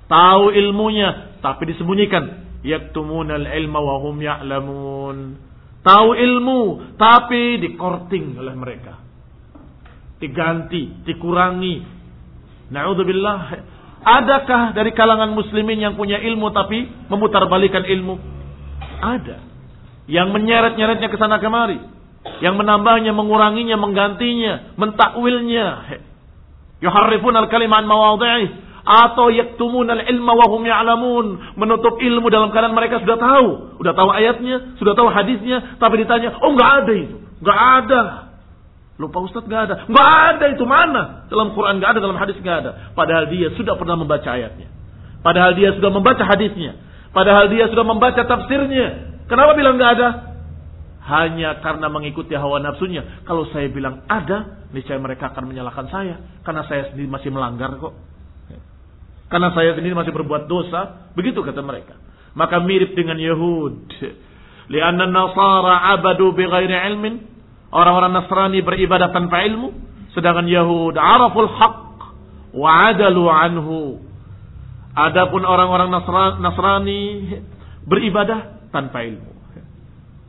[0.05, 2.45] Tahu ilmunya, tapi disembunyikan.
[2.61, 5.17] Yaktumunal ilma wa hum ya'lamun.
[5.79, 6.61] Tahu ilmu,
[6.99, 8.99] tapi dikorting oleh mereka.
[10.19, 11.81] Diganti, dikurangi.
[12.69, 13.39] Na'udzubillah.
[14.03, 18.38] Adakah dari kalangan muslimin yang punya ilmu tapi memutarbalikan ilmu?
[18.99, 19.37] Ada.
[20.09, 21.99] Yang menyeret-nyeretnya ke sana kemari
[22.39, 25.67] yang menambahnya, menguranginya, menggantinya, mentakwilnya.
[26.79, 28.47] Yuharrifun al-kaliman mawadhi'i
[28.79, 31.25] atau yaktumun al-ilma wa hum ya'lamun,
[31.59, 33.47] menutup ilmu dalam keadaan mereka sudah tahu,
[33.83, 38.01] sudah tahu ayatnya, sudah tahu hadisnya, tapi ditanya, "Oh, enggak ada itu." Enggak ada.
[38.99, 39.75] Lupa Ustaz enggak ada.
[39.87, 41.03] Enggak ada itu mana?
[41.31, 42.71] Dalam Quran enggak ada, dalam hadis enggak ada.
[42.95, 44.67] Padahal dia sudah pernah membaca ayatnya.
[45.23, 46.75] Padahal dia sudah membaca hadisnya.
[47.09, 49.21] Padahal dia sudah membaca tafsirnya.
[49.25, 50.29] Kenapa bilang enggak ada?
[51.09, 53.25] hanya karena mengikuti hawa nafsunya.
[53.25, 56.15] Kalau saya bilang ada, niscaya mereka akan menyalahkan saya.
[56.45, 57.97] Karena saya sendiri masih melanggar kok.
[59.29, 61.09] Karena saya sendiri masih berbuat dosa.
[61.17, 61.97] Begitu kata mereka.
[62.37, 63.89] Maka mirip dengan Yahud.
[64.69, 67.25] Lianna nasara abadu bighairi ilmin.
[67.69, 69.73] Orang-orang Nasrani beribadah tanpa ilmu.
[70.13, 71.77] Sedangkan Yahud araful haq.
[72.53, 73.77] Wa adalu anhu.
[74.93, 75.93] Adapun orang-orang
[76.41, 77.01] Nasrani
[77.85, 79.39] beribadah tanpa ilmu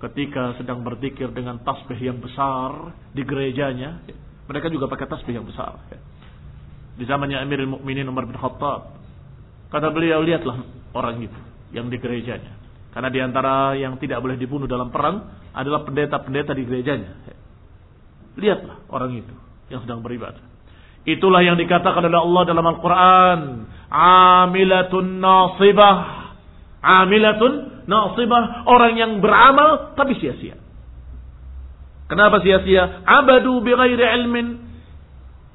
[0.01, 4.01] ketika sedang berzikir dengan tasbih yang besar di gerejanya,
[4.49, 5.77] mereka juga pakai tasbih yang besar.
[6.97, 8.97] Di zamannya Amirul Mukminin Umar bin Khattab,
[9.69, 10.65] kata beliau lihatlah
[10.97, 11.41] orang itu
[11.77, 12.57] yang di gerejanya.
[12.91, 15.23] Karena di antara yang tidak boleh dibunuh dalam perang
[15.55, 17.13] adalah pendeta-pendeta di gerejanya.
[18.41, 19.35] Lihatlah orang itu
[19.71, 20.50] yang sedang beribadah.
[21.09, 23.39] Itulah yang dikatakan oleh Allah dalam Al-Quran.
[23.91, 25.97] Amilatun nasibah.
[26.81, 30.57] Amilatun nasibah, orang yang beramal tapi sia-sia.
[32.11, 33.07] Kenapa sia-sia?
[33.07, 34.47] Abadu bi ghairi ilmin.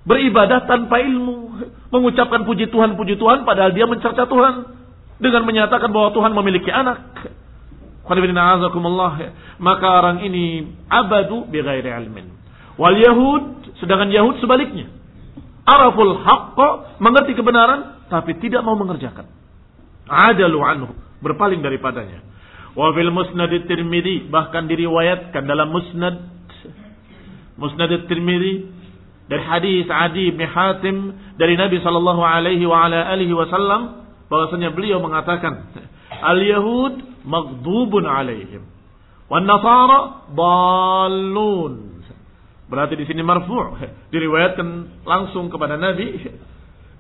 [0.06, 1.50] Beribadah tanpa ilmu,
[1.90, 4.70] mengucapkan puji Tuhan puji Tuhan padahal dia mencerca Tuhan
[5.18, 7.02] dengan menyatakan bahwa Tuhan memiliki anak.
[9.58, 12.30] Maka orang ini abadu bi ghairi ilmin.
[12.78, 13.44] Wal Yahud
[13.82, 14.95] sedangkan Yahud sebaliknya.
[15.66, 19.26] Araful haqqa mengerti kebenaran tapi tidak mau mengerjakan.
[20.06, 20.94] Adalu anhu
[21.26, 22.22] berpaling daripadanya.
[22.78, 26.16] Wa fil musnad Tirmidzi bahkan diriwayatkan dalam musnad
[27.58, 28.54] musnad Tirmidzi
[29.26, 30.98] dari hadis Adi bin Hatim
[31.42, 35.66] dari Nabi sallallahu alaihi wa ala alihi wasallam bahwasanya beliau mengatakan
[36.14, 36.94] al yahud
[37.26, 38.70] maghdubun alaihim
[39.26, 41.95] wan nasara dallun
[42.66, 43.78] berarti di sini marfu'
[44.10, 44.68] diriwayatkan
[45.06, 46.18] langsung kepada Nabi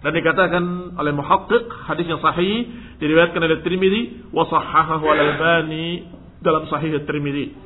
[0.06, 0.64] dan dikatakan
[1.02, 2.70] oleh muhaqqiq hadis yang sahih
[3.02, 6.06] diriwayatkan oleh Tirmidzi wa sahahahu al-Albani
[6.46, 7.58] dalam sahih Tirmidzi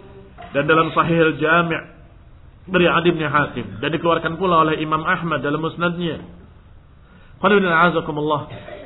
[0.56, 2.00] dan dalam sahih al-Jami'
[2.70, 6.22] dari Adi bin Hatim dan dikeluarkan pula oleh Imam Ahmad dalam musnadnya.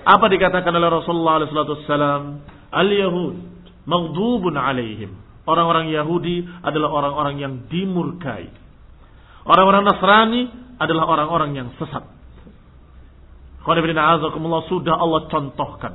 [0.03, 2.41] Apa dikatakan oleh Rasulullah SAW?
[2.73, 3.35] Al-Yahud
[3.85, 5.19] maghdubun alaihim.
[5.43, 8.62] Orang-orang Yahudi adalah orang-orang yang dimurkai.
[9.43, 10.41] Orang-orang Nasrani
[10.79, 12.03] adalah orang-orang yang sesat.
[13.63, 15.93] Sudah Allah contohkan.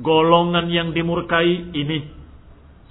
[0.00, 2.08] Golongan yang dimurkai ini.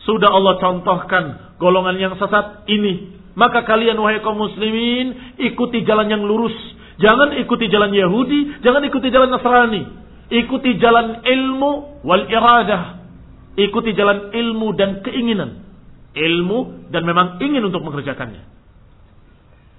[0.06, 1.24] Sudah Allah contohkan
[1.62, 3.18] golongan yang sesat ini.
[3.38, 6.56] Maka kalian wahai kaum muslimin ikuti jalan yang lurus.
[7.00, 9.84] Jangan ikuti jalan Yahudi, jangan ikuti jalan Nasrani.
[10.30, 13.02] Ikuti jalan ilmu wal iradah.
[13.58, 15.66] Ikuti jalan ilmu dan keinginan.
[16.14, 18.59] Ilmu dan memang ingin untuk mengerjakannya.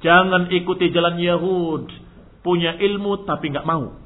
[0.00, 1.84] Jangan ikuti jalan Yahud.
[2.40, 3.96] Punya ilmu tapi nggak mau.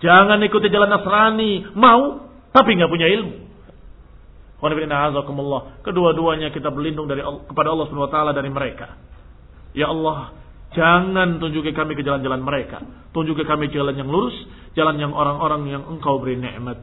[0.00, 1.72] Jangan ikuti jalan Nasrani.
[1.76, 3.48] Mau tapi nggak punya ilmu.
[5.86, 8.98] Kedua-duanya kita berlindung dari kepada Allah taala dari mereka.
[9.70, 10.34] Ya Allah,
[10.74, 12.82] jangan tunjuki kami ke jalan-jalan mereka.
[13.14, 14.34] Tunjuki kami jalan yang lurus,
[14.74, 16.80] jalan yang orang-orang yang Engkau beri nikmat.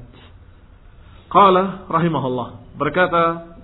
[1.28, 3.55] Qala rahimahullah, berkata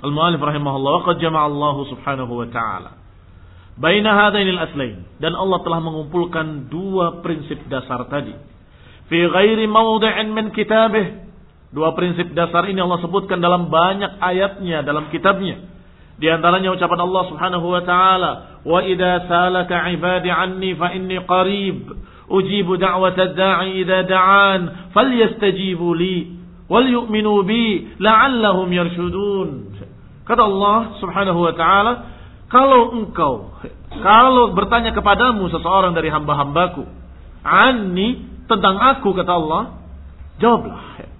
[0.00, 2.90] Al-Mu'alif rahimahullah, "Wa qad jama'a Allah Subhanahu wa taala
[3.76, 8.32] baina hadainil aslain." Dan Allah telah mengumpulkan dua prinsip dasar tadi.
[9.12, 11.30] Fi ghairi mawdi'in min kitabih
[11.70, 15.70] Dua prinsip dasar ini Allah sebutkan dalam banyak ayatnya dalam kitabnya.
[16.18, 18.30] Di antaranya ucapan Allah Subhanahu wa taala,
[18.66, 21.94] "Wa idza salaka 'ibadi 'anni fa inni qarib,
[22.26, 29.69] ujibu da'wata da'i idza da'an, falyastajibu li wal yu'minu bi la'allahum yarshudun."
[30.30, 31.92] Kata Allah Subhanahu wa taala,
[32.46, 33.50] kalau engkau
[33.98, 36.86] kalau bertanya kepadamu seseorang dari hamba-hambaku,
[37.42, 39.62] "Anni" tentang aku kata Allah,
[40.38, 41.10] jawablah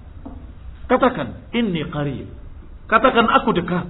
[0.90, 2.26] Katakan, inni qarib.
[2.90, 3.86] Katakan aku dekat.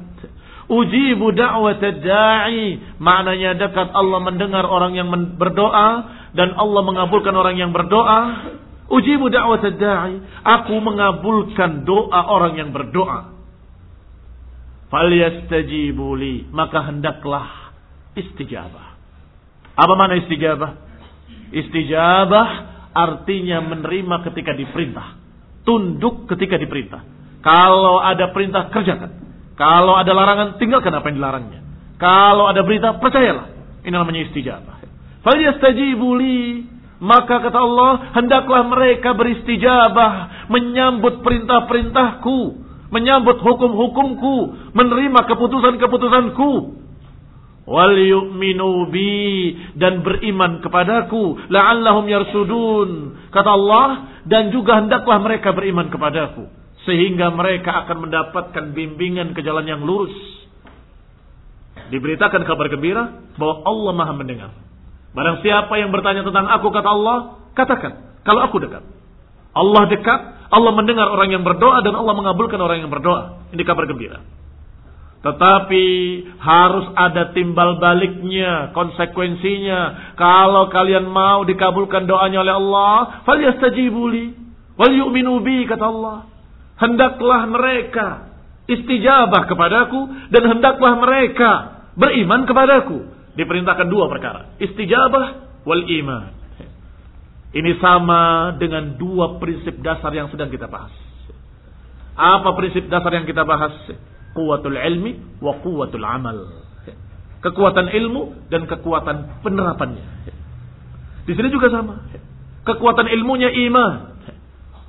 [0.68, 2.76] Ujibu da'wat da'i.
[3.00, 5.09] Maknanya dekat Allah mendengar orang yang
[5.40, 6.20] berdoa.
[6.37, 8.52] Dan Allah mengabulkan orang yang berdoa.
[8.92, 10.20] Ujibu da'wat da'i.
[10.44, 13.39] Aku mengabulkan doa orang yang berdoa.
[14.90, 16.50] Falyastajibu li.
[16.50, 17.72] Maka hendaklah
[18.18, 18.98] istijabah.
[19.79, 20.76] Apa mana istijabah?
[21.50, 22.48] Istijabah
[22.90, 25.20] artinya menerima ketika diperintah
[25.64, 27.03] tunduk ketika diperintah.
[27.40, 29.11] Kalau ada perintah kerjakan.
[29.57, 31.61] Kalau ada larangan tinggalkan apa yang dilarangnya.
[32.00, 33.81] Kalau ada berita percayalah.
[33.85, 34.76] Ini namanya istijabah.
[35.20, 36.40] Falyastajibu li
[37.00, 44.35] maka kata Allah, hendaklah mereka beristijabah, menyambut perintah-perintahku, menyambut hukum-hukumku,
[44.74, 46.53] menerima keputusan-keputusanku.
[47.70, 52.90] Wal yu'minu bi dan beriman kepadaku, la'allahum yarsudun.
[53.31, 53.88] Kata Allah,
[54.26, 60.12] dan juga hendaklah mereka beriman kepadaku sehingga mereka akan mendapatkan bimbingan ke jalan yang lurus.
[61.90, 64.50] Diberitakan kabar gembira bahwa Allah Maha mendengar.
[65.11, 67.18] Barang siapa yang bertanya tentang aku kata Allah,
[67.59, 68.87] katakan kalau aku dekat.
[69.50, 73.46] Allah dekat, Allah mendengar orang yang berdoa dan Allah mengabulkan orang yang berdoa.
[73.54, 74.18] Ini kabar gembira.
[75.20, 75.86] Tetapi
[76.40, 80.14] harus ada timbal baliknya, konsekuensinya.
[80.16, 82.94] Kalau kalian mau dikabulkan doanya oleh Allah,
[83.28, 84.32] falyastajibu li
[84.80, 86.18] wal yu'minu bi kata Allah.
[86.80, 88.08] Hendaklah mereka
[88.64, 91.50] istijabah kepadaku dan hendaklah mereka
[92.00, 93.12] beriman kepadaku.
[93.36, 96.39] Diperintahkan dua perkara, istijabah wal iman.
[97.50, 100.94] Ini sama dengan dua prinsip dasar yang sedang kita bahas.
[102.14, 103.74] Apa prinsip dasar yang kita bahas?
[104.30, 106.62] Kuatul ilmi wa kuatul amal.
[107.42, 110.30] Kekuatan ilmu dan kekuatan penerapannya.
[111.26, 112.06] Di sini juga sama.
[112.62, 114.14] Kekuatan ilmunya iman.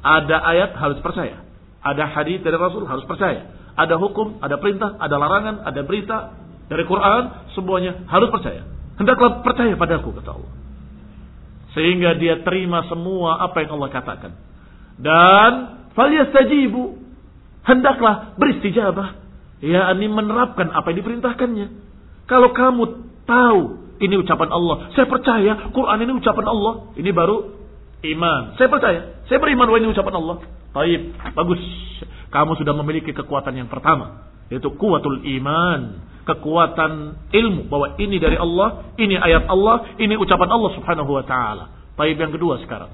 [0.05, 1.41] Ada ayat harus percaya.
[1.81, 3.57] Ada hadis dari Rasul harus percaya.
[3.73, 6.37] Ada hukum, ada perintah, ada larangan, ada berita
[6.69, 8.67] dari Quran, semuanya harus percaya.
[9.01, 10.60] Hendaklah percaya padaku kata Allah.
[11.71, 14.31] Sehingga dia terima semua apa yang Allah katakan.
[14.99, 15.51] Dan
[15.95, 16.99] falyastajibu
[17.63, 19.21] hendaklah beristijabah
[19.61, 21.67] Ya, ini menerapkan apa yang diperintahkannya.
[22.25, 22.83] Kalau kamu
[23.29, 23.61] tahu
[24.01, 27.61] ini ucapan Allah, saya percaya Quran ini ucapan Allah, ini baru
[28.01, 28.57] iman.
[28.57, 30.37] Saya percaya, saya beriman bahwa ini ucapan Allah.
[30.73, 31.61] Baik, bagus.
[32.33, 38.93] Kamu sudah memiliki kekuatan yang pertama, yaitu kuatul iman, kekuatan ilmu bahwa ini dari Allah,
[38.97, 41.65] ini ayat Allah, ini ucapan Allah Subhanahu wa taala.
[41.97, 42.93] Baik yang kedua sekarang.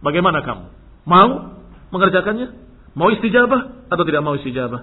[0.00, 0.64] Bagaimana kamu?
[1.04, 1.30] Mau
[1.92, 2.48] mengerjakannya?
[2.96, 4.82] Mau istijabah atau tidak mau istijabah?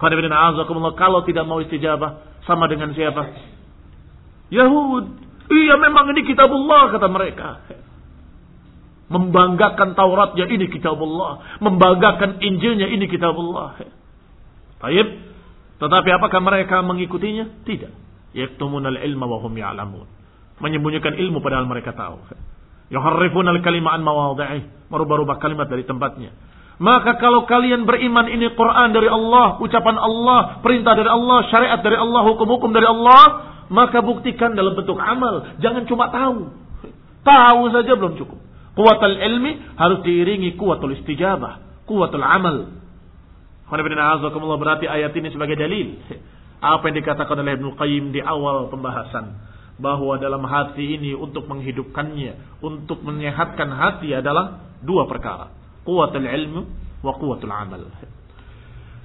[0.00, 3.36] Kalau tidak mau istijabah sama dengan siapa?
[4.48, 5.04] Yahud.
[5.50, 7.48] Iya memang ini kitabullah kata mereka.
[9.10, 11.58] Membanggakan Tauratnya ini kitabullah.
[11.58, 13.82] Membanggakan Injilnya ini kitabullah.
[14.80, 15.29] Baik.
[15.80, 17.64] Tetapi apakah mereka mengikutinya?
[17.64, 17.92] Tidak.
[18.36, 20.06] Yaktumunal ilma wa hum ya'lamun.
[20.60, 22.20] Menyembunyikan ilmu padahal mereka tahu.
[22.92, 24.92] Yuharrifun al-kalima an mawadhi'ih.
[24.92, 26.36] Merubah-rubah kalimat dari tempatnya.
[26.80, 31.96] Maka kalau kalian beriman ini Quran dari Allah, ucapan Allah, perintah dari Allah, syariat dari
[31.96, 33.24] Allah, hukum-hukum dari Allah,
[33.68, 35.60] maka buktikan dalam bentuk amal.
[35.60, 36.48] Jangan cuma tahu.
[37.20, 38.40] Tahu saja belum cukup.
[38.72, 41.84] Kuatul ilmi harus diiringi kuatul istijabah.
[41.84, 42.79] kuatul amal.
[43.70, 45.96] Berarti ayat ini sebagai dalil.
[46.60, 49.32] Apa yang dikatakan oleh Ibnu Qayyim di awal pembahasan.
[49.80, 55.48] Bahwa dalam hati ini untuk menghidupkannya, untuk menyehatkan hati adalah dua perkara.
[55.88, 56.60] Kuatul ilmu
[57.00, 57.88] wa kuatul amal.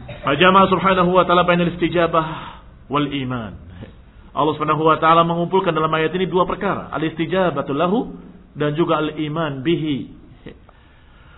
[0.05, 2.59] Fajama subhanahu wa ta'ala bainal istijabah
[2.91, 3.53] wal iman.
[4.35, 6.91] Allah subhanahu wa ta'ala mengumpulkan dalam ayat ini dua perkara.
[6.91, 8.19] Al-istijabatu lahu
[8.51, 10.11] dan juga al-iman bihi.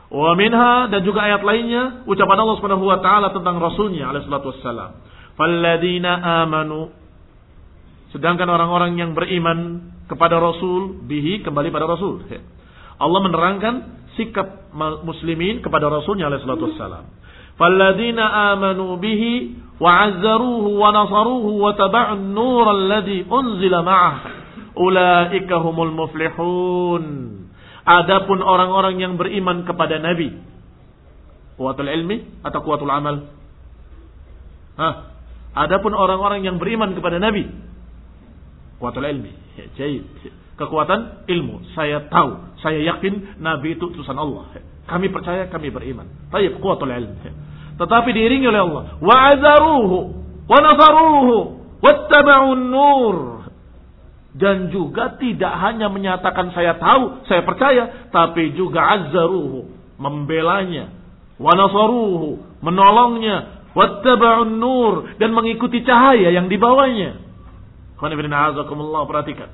[0.07, 4.55] Wa minha dan juga ayat lainnya ucapan Allah Subhanahu wa taala tentang rasulnya alaihi salatu
[4.55, 5.03] wassalam.
[5.35, 6.95] Falladzina amanu
[8.15, 12.23] sedangkan orang-orang yang beriman kepada rasul bihi kembali pada rasul.
[12.97, 13.73] Allah menerangkan
[14.15, 14.71] sikap
[15.03, 17.11] muslimin kepada rasulnya alaihi salatu wassalam.
[17.59, 24.15] Falladzina amanu bihi wa 'azzaruhu wa nasaruhu wa taba'u an-nur alladhi unzila ma'ah
[24.77, 27.03] ulaika humul muflihun.
[27.87, 30.35] Adapun orang-orang yang beriman kepada Nabi,
[31.55, 33.31] kuatul ilmi atau kuatul amal?
[34.75, 35.15] Hah?
[35.55, 37.47] Adapun orang-orang yang beriman kepada Nabi,
[38.83, 39.31] kuatul ilmi.
[39.55, 39.87] Ya.
[40.57, 41.63] Kekuatan ilmu.
[41.77, 44.51] Saya tahu, saya yakin Nabi itu utusan Allah.
[44.89, 46.11] Kami percaya, kami beriman.
[46.27, 47.15] Tayyib kuatul ilmi.
[47.77, 48.83] Tetapi diiringi oleh Allah.
[48.99, 49.97] Wa'azaruhu,
[50.49, 51.37] wa nasaruhu,
[51.79, 53.36] wattaba'un nur
[54.37, 59.65] dan juga tidak hanya menyatakan saya tahu, saya percaya, tapi juga azzaruhu,
[59.97, 60.93] membelanya,
[61.41, 67.17] wa nasaruhu, menolongnya, wattaba'un nur dan mengikuti cahaya yang dibawanya.
[69.09, 69.49] perhatikan.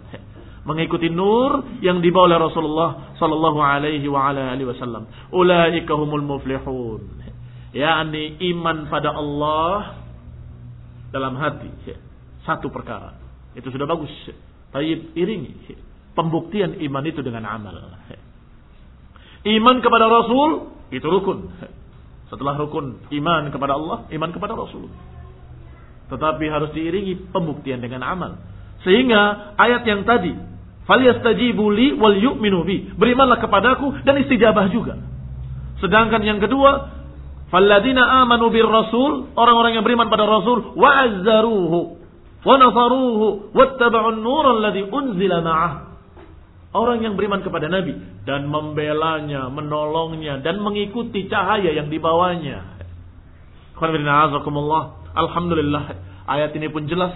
[0.63, 5.07] Mengikuti nur yang dibawa oleh Rasulullah sallallahu alaihi wa ala alihi wasallam.
[5.31, 7.23] Ulaika humul muflihun.
[7.75, 9.99] yakni iman pada Allah
[11.11, 11.67] dalam hati.
[12.47, 13.15] Satu perkara.
[13.55, 14.11] Itu sudah bagus.
[14.73, 15.53] Tayyib iringi
[16.17, 17.77] pembuktian iman itu dengan amal.
[19.45, 21.53] Iman kepada Rasul itu rukun.
[22.33, 24.89] Setelah rukun iman kepada Allah, iman kepada Rasul.
[26.09, 28.41] Tetapi harus diiringi pembuktian dengan amal.
[28.81, 30.33] Sehingga ayat yang tadi,
[30.89, 34.97] "Falyastajibu li wal yu'minu bi." Berimanlah kepadaku dan istijabah juga.
[35.81, 36.89] Sedangkan yang kedua,
[37.53, 42.02] "Falladina amanu bir rasul", orang-orang yang beriman pada Rasul, wa'azzaruhu
[42.43, 45.39] wa nasaruhu wattaba'un nur alladhi unzila.
[46.73, 47.93] Orang yang beriman kepada Nabi
[48.25, 52.81] dan membelanya, menolongnya dan mengikuti cahaya yang dibawanya.
[55.13, 55.83] Alhamdulillah
[56.25, 57.13] ayat ini pun jelas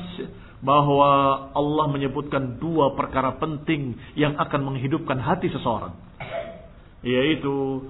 [0.62, 1.10] bahwa
[1.54, 5.94] Allah menyebutkan dua perkara penting yang akan menghidupkan hati seseorang.
[7.02, 7.82] Yaitu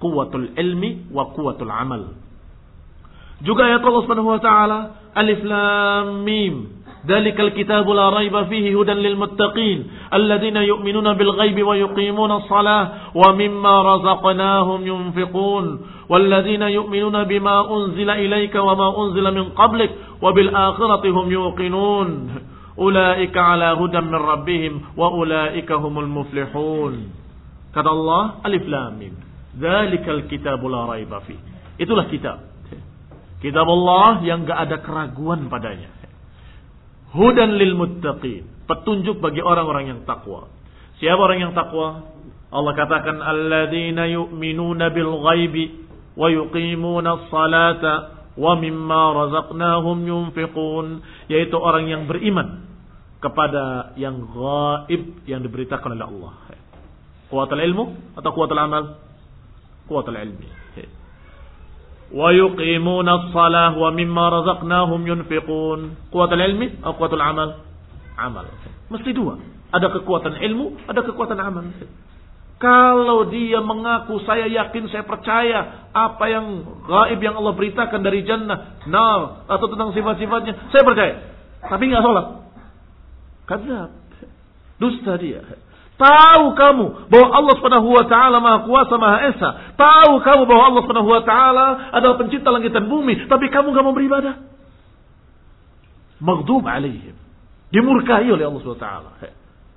[0.00, 2.16] kuwatul ilmi wa kuwatul amal.
[3.44, 4.78] Juga ayat Allah Subhanahu wa taala
[5.16, 9.78] Alif Lam Mim ذلك الكتاب لا ريب فيه هدى للمتقين
[10.14, 19.34] الذين يؤمنون بالغيب ويقيمون الصلاة ومما رزقناهم ينفقون والذين يؤمنون بما أنزل إليك وما أنزل
[19.34, 19.90] من قبلك
[20.22, 22.08] وبالآخرة هم يوقنون
[22.78, 26.94] أولئك على هدى من ربهم وأولئك هم المفلحون
[27.74, 29.18] kata Allah alif lam mim
[29.58, 31.34] dzalikal kitabu la raiba fi
[31.82, 32.38] itulah kitab.
[33.42, 36.03] Kitab Allah yang enggak ada keraguan padanya.
[37.14, 38.66] Hudan lil muttaqin.
[38.66, 40.50] Petunjuk bagi orang-orang yang takwa.
[40.98, 42.10] Siapa orang yang takwa?
[42.50, 50.86] Allah katakan alladzina yu'minuna bil ghaibi wa yuqimuna salata wa mimma razaqnahum yunfiqun,
[51.30, 52.66] yaitu orang yang beriman
[53.22, 56.34] kepada yang gaib yang diberitakan oleh Allah.
[57.30, 58.98] Kuatul ilmu atau kuatul amal?
[59.86, 60.63] Kuatul ilmi
[63.32, 66.10] shalah wa mimma razaqnahum yunfiqun.
[66.12, 67.64] Kuatul ilmi atau kuatul amal?
[68.18, 68.46] Amal.
[68.92, 69.40] Mesti dua.
[69.74, 71.66] Ada kekuatan ilmu, ada kekuatan amal.
[72.62, 76.46] Kalau dia mengaku saya yakin, saya percaya apa yang
[76.86, 81.14] gaib yang Allah beritakan dari jannah, nar atau tentang sifat-sifatnya, saya percaya.
[81.66, 82.26] Tapi nggak sholat.
[83.50, 83.90] Kadzab.
[84.78, 85.42] Dusta dia.
[85.94, 89.50] Tahu kamu bahwa Allah Subhanahu wa taala Maha Kuasa Maha Esa.
[89.78, 93.84] Tahu kamu bahwa Allah Subhanahu wa taala adalah pencipta langit dan bumi, tapi kamu enggak
[93.86, 94.42] mau beribadah.
[96.18, 97.14] Maghdub alaihim.
[97.70, 99.10] Dimurkahi oleh Allah Subhanahu wa taala.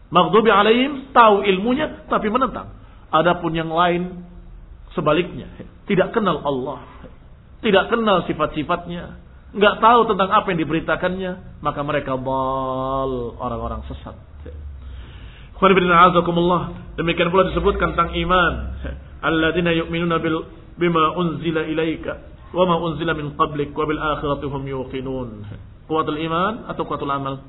[0.07, 2.74] Maghdubi alaihim tahu ilmunya tapi menentang.
[3.13, 4.26] Adapun yang lain
[4.97, 5.47] sebaliknya,
[5.86, 6.82] tidak kenal Allah.
[7.57, 9.18] Tidak kenal sifat-sifatnya,
[9.53, 14.13] enggak tahu tentang apa yang diberitakannya, maka mereka bal orang-orang sesat.
[16.97, 18.53] Demikian pula disebutkan tentang iman.
[19.25, 20.45] Alladzina yu'minuna bil
[20.77, 25.29] bima unzila ilaika wa ma unzila min qablik wa bil akhirati hum yuqinun.
[25.89, 27.41] Kuatul iman atau kuatul amal?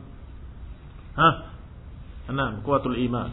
[1.19, 1.35] Hah?
[2.31, 3.31] Enam, kuatul iman.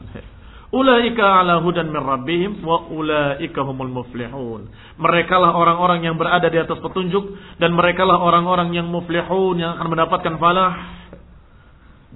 [0.76, 4.68] Ulaika ala hudan min rabbihim wa ulaika humul muflihun.
[5.00, 7.32] Mereka lah orang-orang yang berada di atas petunjuk
[7.64, 10.74] dan mereka lah orang-orang yang muflihun yang akan mendapatkan falah.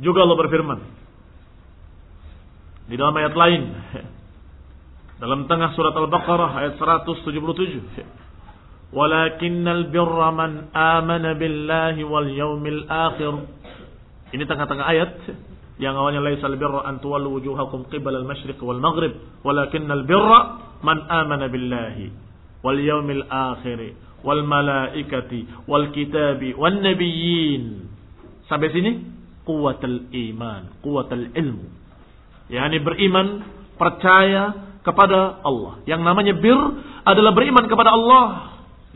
[0.01, 0.79] Juga Allah berfirman
[2.89, 3.63] di dalam ayat lain.
[5.19, 8.87] Dalam tengah surat Al-Baqarah ayat 177.
[8.89, 13.45] Walakinnal birra man amana billahi wal yawmil akhir.
[14.33, 15.11] Ini tengah-tengah ayat
[15.77, 19.13] yang awalnya laisal birra an tuwallu wujuhakum qibala al-masyriq wal maghrib.
[19.45, 20.39] Walakinnal birra
[20.81, 22.09] man amana billahi
[22.63, 27.91] wal yawmil akhir wal malaikati wal kitabi wan nabiyyin.
[28.47, 29.19] Sampai sini?
[29.43, 31.78] Kuwatul iman kuwatul ilmu
[32.49, 33.45] yakni beriman
[33.77, 36.57] percaya kepada Allah yang namanya bir
[37.05, 38.25] adalah beriman kepada Allah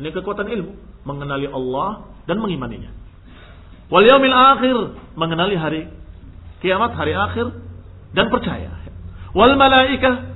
[0.01, 0.73] ini kekuatan ilmu
[1.05, 2.91] mengenali Allah dan mengimaninya
[3.93, 4.77] wal yaumil akhir
[5.13, 5.87] mengenali hari
[6.63, 7.51] kiamat hari akhir
[8.15, 8.71] dan percaya.
[9.35, 10.31] Wal malaikah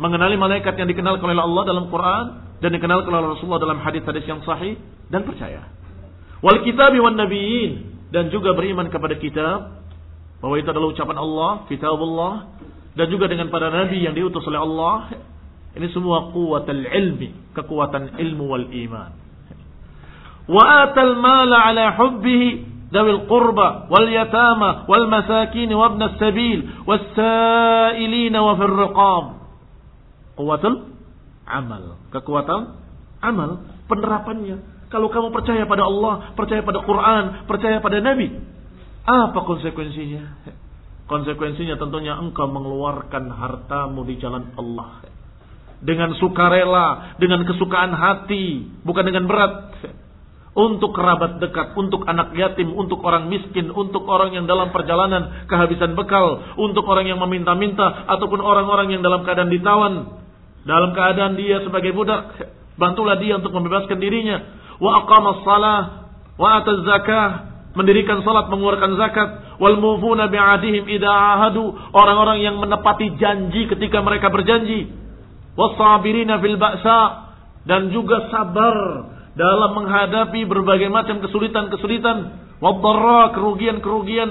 [0.00, 2.24] mengenali malaikat yang dikenal oleh Allah dalam Quran
[2.64, 4.80] dan dikenal oleh Rasulullah dalam hadis-hadis yang sahih
[5.12, 5.68] dan percaya.
[6.40, 9.84] Wal kitab wan nabiyyin dan juga beriman kepada kitab
[10.43, 12.33] bahwa itu adalah ucapan Allah, kitabullah
[12.93, 15.13] dan juga dengan para nabi yang diutus oleh Allah.
[15.73, 19.11] Ini semua kuwatul ilmi, kekuatan ilmu wal iman.
[20.45, 29.25] Wa atal mala ala hubbihi ذوي القربى واليتامى والمساكين وابن السبيل والسائلين وفي الرقاب
[30.37, 30.65] قوة
[31.43, 32.79] amal kekuatan
[33.19, 38.31] amal penerapannya kalau kamu percaya pada Allah percaya pada Quran percaya pada Nabi
[39.08, 40.24] apa konsekuensinya?
[41.08, 45.08] Konsekuensinya tentunya engkau mengeluarkan hartamu di jalan Allah.
[45.80, 49.56] Dengan sukarela dengan kesukaan hati bukan dengan berat.
[50.58, 55.94] Untuk kerabat dekat, untuk anak yatim, untuk orang miskin, untuk orang yang dalam perjalanan kehabisan
[55.94, 60.18] bekal, untuk orang yang meminta-minta, ataupun orang-orang yang dalam keadaan ditawan,
[60.66, 62.42] dalam keadaan dia sebagai budak,
[62.74, 64.42] bantulah dia untuk membebaskan dirinya.
[64.82, 65.80] Wa aqamas salah,
[66.34, 67.30] wa ataz zakah,
[67.78, 69.28] mendirikan salat, mengeluarkan zakat,
[69.62, 74.90] wal mufuna bi'adihim idza ahadu, orang-orang yang menepati janji ketika mereka berjanji.
[75.54, 77.30] Wasabirina fil ba'sa
[77.62, 78.74] dan juga sabar
[79.38, 82.16] dalam menghadapi berbagai macam kesulitan-kesulitan,
[82.58, 84.30] wadharra kerugian-kerugian,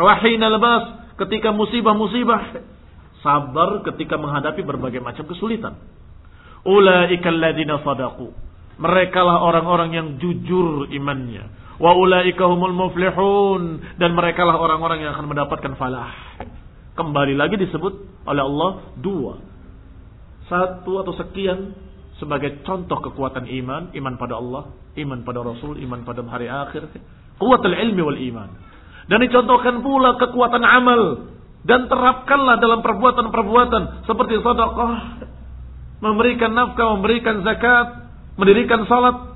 [0.00, 2.64] wahina lebas ketika musibah-musibah,
[3.20, 5.76] sabar ketika menghadapi berbagai macam kesulitan.
[6.64, 8.32] Ulaika alladziina sadaqu.
[8.74, 11.63] Mereka lah orang-orang yang jujur imannya.
[11.74, 13.62] Wa ulaika humul muflihun
[13.98, 16.14] dan mereka lah orang-orang yang akan mendapatkan falah.
[16.94, 18.70] Kembali lagi disebut oleh Allah
[19.02, 19.42] dua.
[20.46, 21.74] Satu atau sekian
[22.22, 26.94] sebagai contoh kekuatan iman, iman pada Allah, iman pada Rasul, iman pada hari akhir,
[27.42, 28.50] kuatul ilmi wal iman.
[29.10, 31.02] Dan dicontohkan pula kekuatan amal
[31.66, 34.94] dan terapkanlah dalam perbuatan-perbuatan seperti sedekah,
[35.98, 39.34] memberikan nafkah, memberikan zakat, mendirikan salat,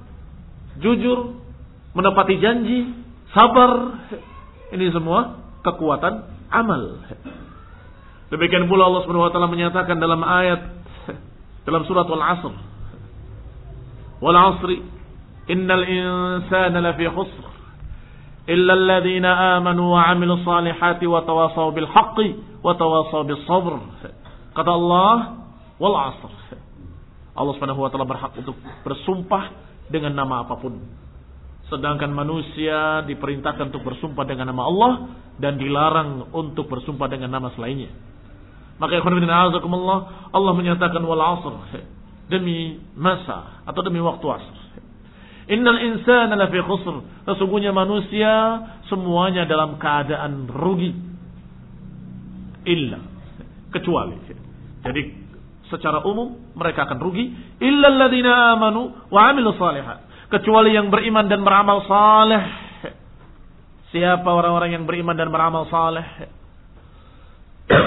[0.78, 1.34] jujur,
[1.96, 2.92] menepati janji,
[3.32, 4.00] sabar.
[4.68, 6.14] Ini semua kekuatan
[6.52, 7.04] amal.
[8.28, 10.60] Demikian pula Allah Subhanahu wa taala menyatakan dalam ayat
[11.64, 12.52] dalam surat Al-Asr.
[14.20, 14.84] Wal 'asri
[15.48, 17.44] innal insana lafi khusr
[18.48, 23.80] illa alladhina amanu wa 'amilus salihati wa tawassaw bil haqqi wa tawassaw bis sabr.
[24.52, 25.16] Kata Allah,
[25.80, 26.32] "Wal 'asr."
[27.38, 29.54] Allah Subhanahu wa taala berhak untuk bersumpah
[29.88, 30.76] dengan nama apa pun
[31.68, 34.92] sedangkan manusia diperintahkan untuk bersumpah dengan nama Allah
[35.36, 37.92] dan dilarang untuk bersumpah dengan nama selainnya
[38.78, 41.54] maka ikhwan Allah Allah menyatakan wal asr
[42.30, 44.56] demi masa atau demi waktu asr.
[45.48, 47.24] Innal insana lafi khusr.
[47.24, 48.30] Sesungguhnya manusia
[48.86, 50.92] semuanya dalam keadaan rugi.
[52.68, 53.00] Illa.
[53.72, 54.16] Kecuali.
[54.84, 55.02] Jadi
[55.72, 57.32] secara umum mereka akan rugi.
[57.64, 60.04] Illa alladhina amanu wa amilu salihat.
[60.28, 62.44] Kecuali yang beriman dan beramal saleh.
[63.88, 66.04] Siapa orang-orang yang beriman dan beramal saleh?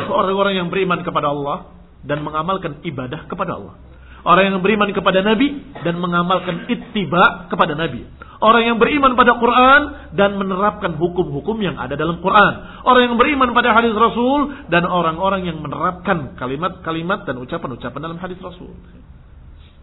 [0.09, 1.69] Orang-orang yang beriman kepada Allah
[2.01, 3.77] dan mengamalkan ibadah kepada Allah.
[4.21, 8.05] Orang yang beriman kepada Nabi dan mengamalkan ittiba kepada Nabi.
[8.41, 9.81] Orang yang beriman pada Quran
[10.17, 12.53] dan menerapkan hukum-hukum yang ada dalam Quran.
[12.85, 18.37] Orang yang beriman pada hadis Rasul dan orang-orang yang menerapkan kalimat-kalimat dan ucapan-ucapan dalam hadis
[18.41, 18.73] Rasul.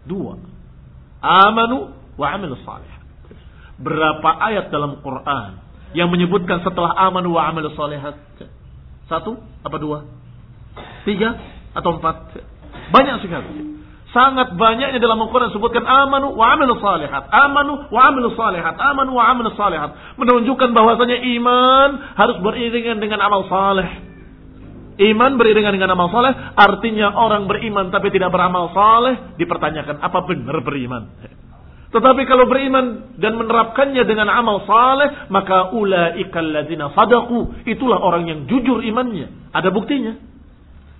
[0.07, 0.39] Dua.
[1.19, 2.93] Amanu wa amil salih.
[3.79, 5.63] Berapa ayat dalam Quran
[5.95, 8.19] yang menyebutkan setelah amanu wa amil salihat?
[9.07, 10.03] Satu apa dua?
[11.07, 11.39] Tiga
[11.71, 12.35] atau empat?
[12.91, 13.79] Banyak sekali.
[14.09, 17.29] Sangat banyaknya dalam Al-Quran disebutkan amanu wa amilu salihat.
[17.29, 18.73] Amanu wa amilu salihat.
[18.73, 20.17] Amanu wa amilu salihat.
[20.17, 24.09] Menunjukkan bahwasanya iman harus beriringan dengan amal saleh.
[24.99, 30.59] Iman beriringan dengan amal soleh, artinya orang beriman tapi tidak beramal soleh, dipertanyakan apa benar
[30.59, 31.07] beriman.
[31.89, 38.39] Tetapi kalau beriman dan menerapkannya dengan amal saleh, maka ulaikal ladzina sadaqu, itulah orang yang
[38.45, 39.49] jujur imannya.
[39.49, 40.13] Ada buktinya.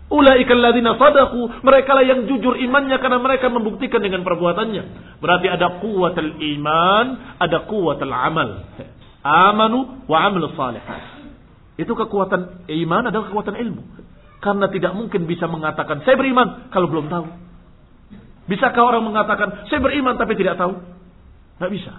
[0.09, 4.83] Ulaikal ladzina sadaqu, mereka lah yang jujur imannya karena mereka membuktikan dengan perbuatannya.
[5.21, 8.65] Berarti ada kuwatul iman, ada kuwatul amal.
[9.21, 10.81] Amanu wa amal salih.
[11.77, 13.83] Itu kekuatan iman adalah kekuatan ilmu.
[14.41, 17.48] Karena tidak mungkin bisa mengatakan saya beriman kalau belum tahu.
[18.49, 20.73] Bisakah orang mengatakan saya beriman tapi tidak tahu?
[21.61, 21.93] Tidak bisa.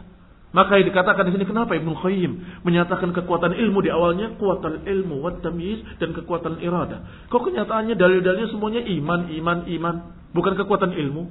[0.51, 2.33] Maka yang dikatakan di sini kenapa Ibnu Qayyim
[2.67, 7.07] menyatakan kekuatan ilmu di awalnya kekuatan ilmu wat tamyiz dan kekuatan irada.
[7.31, 9.95] Kok kenyataannya dalil-dalilnya semuanya iman, iman, iman,
[10.35, 11.31] bukan kekuatan ilmu?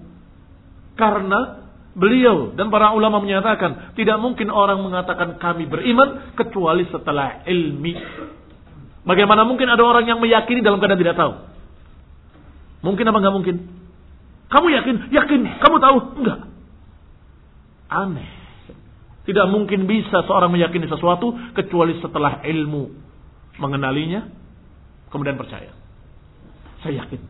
[0.96, 1.68] Karena
[2.00, 8.00] beliau dan para ulama menyatakan tidak mungkin orang mengatakan kami beriman kecuali setelah ilmi.
[9.04, 11.34] Bagaimana mungkin ada orang yang meyakini dalam keadaan tidak tahu?
[12.88, 13.79] Mungkin apa nggak mungkin?
[14.50, 14.96] Kamu yakin?
[15.14, 15.42] Yakin.
[15.62, 15.98] Kamu tahu?
[16.22, 16.40] Enggak.
[17.90, 18.30] Aneh.
[19.30, 22.90] Tidak mungkin bisa seorang meyakini sesuatu kecuali setelah ilmu
[23.62, 24.26] mengenalinya,
[25.14, 25.70] kemudian percaya.
[26.82, 27.22] Saya yakin.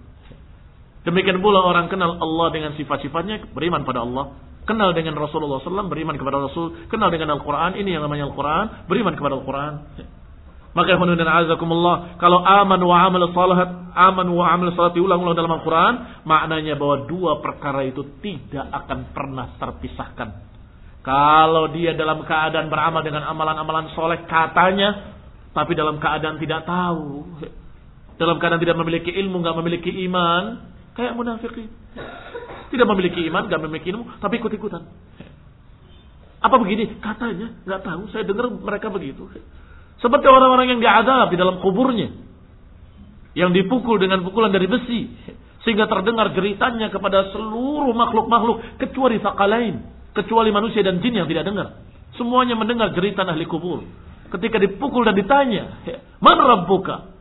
[1.04, 4.32] Demikian pula orang kenal Allah dengan sifat-sifatnya, beriman pada Allah.
[4.64, 6.86] Kenal dengan Rasulullah SAW, beriman kepada Rasul.
[6.88, 9.74] Kenal dengan Al-Quran, ini yang namanya Al-Quran, beriman kepada Al-Quran.
[10.80, 15.52] Maka ikhwan dan azakumullah, kalau aman wa amal salahat, aman wa amal salat diulang-ulang dalam
[15.60, 20.48] Al-Quran, maknanya bahwa dua perkara itu tidak akan pernah terpisahkan.
[21.04, 25.20] Kalau dia dalam keadaan beramal dengan amalan-amalan soleh katanya,
[25.52, 27.28] tapi dalam keadaan tidak tahu,
[28.16, 30.64] dalam keadaan tidak memiliki ilmu, nggak memiliki iman,
[30.96, 31.60] kayak munafik.
[32.72, 34.88] Tidak memiliki iman, nggak memiliki ilmu, tapi ikut-ikutan.
[36.40, 37.04] Apa begini?
[37.04, 38.08] Katanya, nggak tahu.
[38.16, 39.28] Saya dengar mereka begitu.
[40.00, 42.10] Seperti orang-orang yang diadab di dalam kuburnya.
[43.36, 45.12] Yang dipukul dengan pukulan dari besi.
[45.68, 48.80] Sehingga terdengar jeritannya kepada seluruh makhluk-makhluk.
[48.80, 49.76] Kecuali lain,
[50.16, 51.84] Kecuali manusia dan jin yang tidak dengar.
[52.16, 53.84] Semuanya mendengar jeritan ahli kubur.
[54.32, 55.84] Ketika dipukul dan ditanya.
[56.24, 57.12] Mana rabbuka?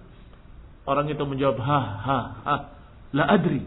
[0.88, 1.58] Orang itu menjawab.
[1.60, 2.56] Ha ha ha.
[3.12, 3.60] La adri.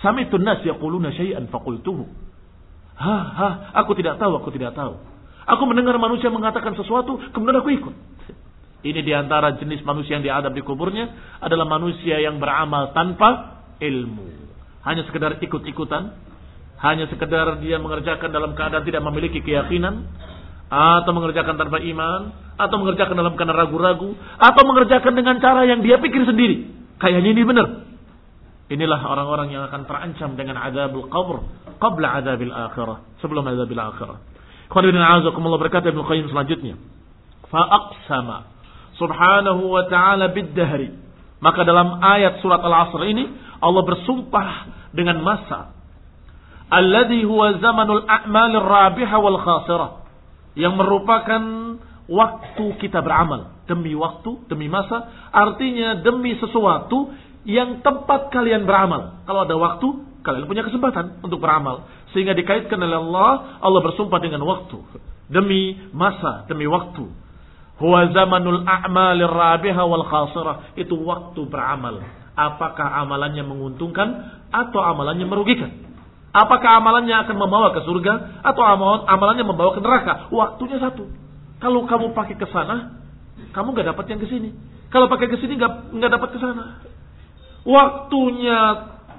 [0.00, 2.08] Samitun nas yaquluna syai'an faqultuhu.
[2.96, 3.48] Ha ha.
[3.84, 4.96] Aku tidak tahu, aku tidak tahu.
[5.46, 7.94] Aku mendengar manusia mengatakan sesuatu, kemudian aku ikut.
[8.86, 14.26] Ini di antara jenis manusia yang diadab di kuburnya adalah manusia yang beramal tanpa ilmu.
[14.86, 16.14] Hanya sekedar ikut-ikutan.
[16.78, 20.06] Hanya sekedar dia mengerjakan dalam keadaan tidak memiliki keyakinan.
[20.70, 22.20] Atau mengerjakan tanpa iman.
[22.54, 24.14] Atau mengerjakan dalam keadaan ragu-ragu.
[24.38, 26.70] Atau mengerjakan dengan cara yang dia pikir sendiri.
[27.02, 27.66] Kayaknya ini benar.
[28.70, 31.42] Inilah orang-orang yang akan terancam dengan adabul qabr.
[31.82, 33.18] Qabla adabil akhirah.
[33.18, 34.35] Sebelum adabil akhirah.
[34.66, 36.74] Khawanirin azakumullah berkata Ibn Qayyim selanjutnya.
[37.46, 38.50] Fa'aqsama
[38.98, 40.90] subhanahu wa ta'ala bid-dahri.
[41.38, 43.28] Maka dalam ayat surat Al-Asr ini
[43.60, 44.50] Allah bersumpah
[44.96, 45.76] dengan masa.
[46.66, 49.90] Alladhi huwa zamanul a'malir rabiha wal khasirah.
[50.58, 51.42] Yang merupakan
[52.10, 53.54] waktu kita beramal.
[53.70, 55.30] Demi waktu demi masa.
[55.30, 57.14] Artinya demi sesuatu
[57.46, 59.22] yang tempat kalian beramal.
[59.28, 59.86] Kalau ada waktu
[60.26, 63.32] kalian punya kesempatan untuk beramal sehingga dikaitkan oleh Allah
[63.62, 64.78] Allah bersumpah dengan waktu
[65.30, 67.06] demi masa demi waktu
[67.76, 70.72] Huwa zamanul a'malir rabiha wal khasirah.
[70.80, 72.00] Itu waktu beramal.
[72.36, 74.08] Apakah amalannya menguntungkan
[74.48, 75.72] atau amalannya merugikan?
[76.32, 78.60] Apakah amalannya akan membawa ke surga atau
[79.08, 80.28] amalannya membawa ke neraka?
[80.32, 81.08] Waktunya satu.
[81.60, 83.00] Kalau kamu pakai ke sana,
[83.56, 84.52] kamu nggak dapat yang ke sini.
[84.92, 86.84] Kalau pakai ke sini nggak nggak dapat ke sana.
[87.64, 88.58] Waktunya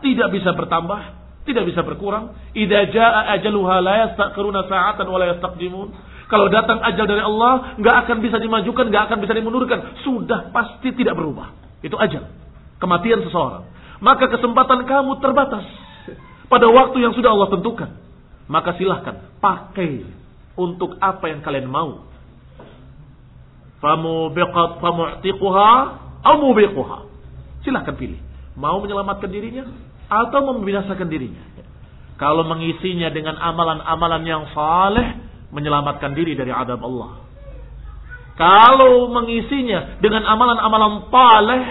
[0.05, 1.01] tidak bisa bertambah,
[1.47, 2.35] tidak bisa berkurang.
[2.51, 5.87] Idza jaa ajaluha la yastaqiruna sa'atan wa la yastaqdimun.
[6.27, 9.79] Kalau datang ajal dari Allah, nggak akan bisa dimajukan, nggak akan bisa dimundurkan.
[10.03, 11.55] Sudah pasti tidak berubah.
[11.79, 12.27] Itu ajal.
[12.83, 13.63] Kematian seseorang.
[14.03, 15.63] Maka kesempatan kamu terbatas.
[16.51, 17.89] Pada waktu yang sudah Allah tentukan.
[18.51, 20.03] Maka silahkan pakai
[20.59, 22.03] untuk apa yang kalian mau.
[23.79, 25.71] Famubiqat famu'tiquha
[26.27, 27.07] amubiquha.
[27.63, 28.19] Silahkan pilih.
[28.59, 31.43] Mau menyelamatkan dirinya atau membinasakan dirinya.
[32.17, 35.07] Kalau mengisinya dengan amalan-amalan yang saleh,
[35.53, 37.23] menyelamatkan diri dari adab Allah.
[38.37, 41.63] Kalau mengisinya dengan amalan-amalan paleh,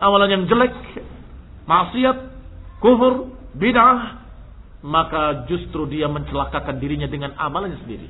[0.00, 0.72] amalan yang jelek,
[1.64, 2.16] maksiat,
[2.80, 4.24] kufur, bid'ah,
[4.84, 8.08] maka justru dia mencelakakan dirinya dengan amalannya sendiri.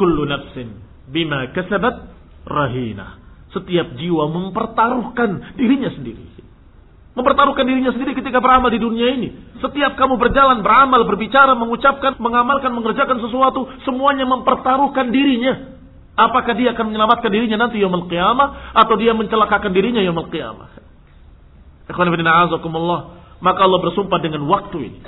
[0.00, 0.72] Kullu nafsin
[1.12, 2.08] bima kasabat
[2.48, 3.20] rahina.
[3.52, 6.31] Setiap jiwa mempertaruhkan dirinya sendiri.
[7.12, 9.28] Mempertaruhkan dirinya sendiri ketika beramal di dunia ini.
[9.60, 15.76] Setiap kamu berjalan, beramal, berbicara, mengucapkan, mengamalkan, mengerjakan sesuatu, semuanya mempertaruhkan dirinya.
[16.16, 20.72] Apakah dia akan menyelamatkan dirinya nanti yaumul qiyamah atau dia mencelakakan dirinya yaumul qiyamah?
[23.42, 24.98] Maka Allah bersumpah dengan waktu ini.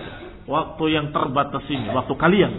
[0.44, 2.52] Waktu yang terbatas ini, waktu kalian.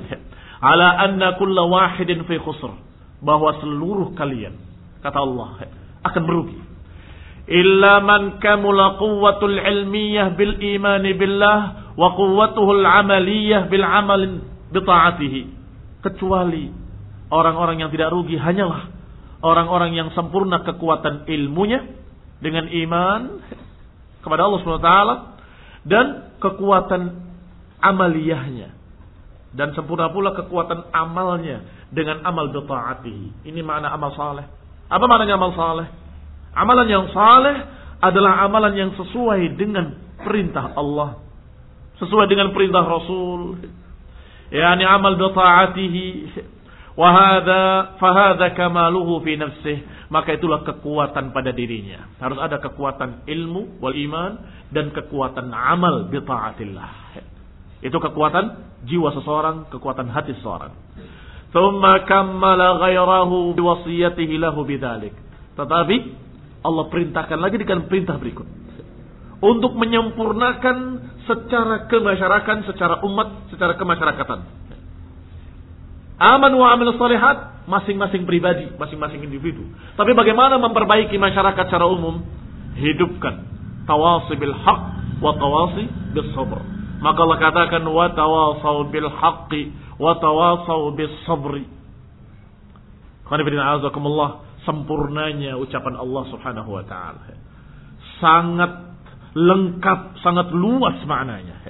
[0.58, 2.74] Ala anna kulla wahidin fi khusr.
[3.22, 4.58] Bahwa seluruh kalian,
[5.06, 5.70] kata Allah,
[6.02, 6.58] akan merugi.
[7.46, 14.22] Illa man kamula quwwatul ilmiyah bil imani billah wa quwwatuhul amaliyah bil amal
[14.74, 15.42] bita'atihi.
[16.02, 16.70] Kecuali
[17.30, 18.96] orang-orang yang tidak rugi hanyalah
[19.46, 21.86] orang-orang yang sempurna kekuatan ilmunya
[22.42, 23.22] dengan iman
[24.26, 24.92] kepada Allah SWT
[25.86, 26.06] dan
[26.42, 27.02] kekuatan
[27.78, 28.74] amaliyahnya
[29.56, 33.48] dan sempurna pula kekuatan amalnya dengan amal bitaatihi.
[33.48, 34.46] Ini makna amal saleh.
[34.90, 35.88] Apa maknanya amal saleh?
[36.56, 37.58] Amalan yang saleh
[38.00, 39.92] adalah amalan yang sesuai dengan
[40.24, 41.20] perintah Allah,
[42.00, 43.60] sesuai dengan perintah Rasul.
[44.56, 46.06] Yani amal bitaatihi
[46.96, 47.64] wa hadza
[48.00, 52.06] fa hadza kamaluhu fi nafsihi maka itulah kekuatan pada dirinya.
[52.22, 54.32] Harus ada kekuatan ilmu wal iman
[54.70, 57.20] dan kekuatan amal bi taatillah.
[57.82, 58.46] Itu kekuatan
[58.86, 60.74] jiwa seseorang, kekuatan hati seseorang.
[61.54, 65.14] Thumma kammala ghairahu biwasiyatihi lahu bidzalik.
[65.56, 65.96] Tetapi
[66.66, 68.50] Allah perintahkan lagi dengan perintah berikut.
[69.46, 70.78] Untuk menyempurnakan
[71.30, 74.40] secara kemasyarakatan, secara umat, secara kemasyarakatan.
[76.16, 79.68] Aman wa amil salihat masing-masing pribadi, masing-masing individu.
[80.00, 82.24] Tapi bagaimana memperbaiki masyarakat secara umum?
[82.80, 83.46] Hidupkan
[83.86, 84.82] tawasi bil haq
[85.22, 85.86] wa tawasi
[86.16, 86.60] bis sabr.
[87.04, 91.68] Maka Allah katakan wa tawasau bil haqqi wa tawasau bis sabri.
[93.30, 97.38] azakumullah sempurnanya ucapan Allah Subhanahu wa taala.
[98.20, 98.72] Sangat
[99.36, 101.62] lengkap, sangat luas maknanya.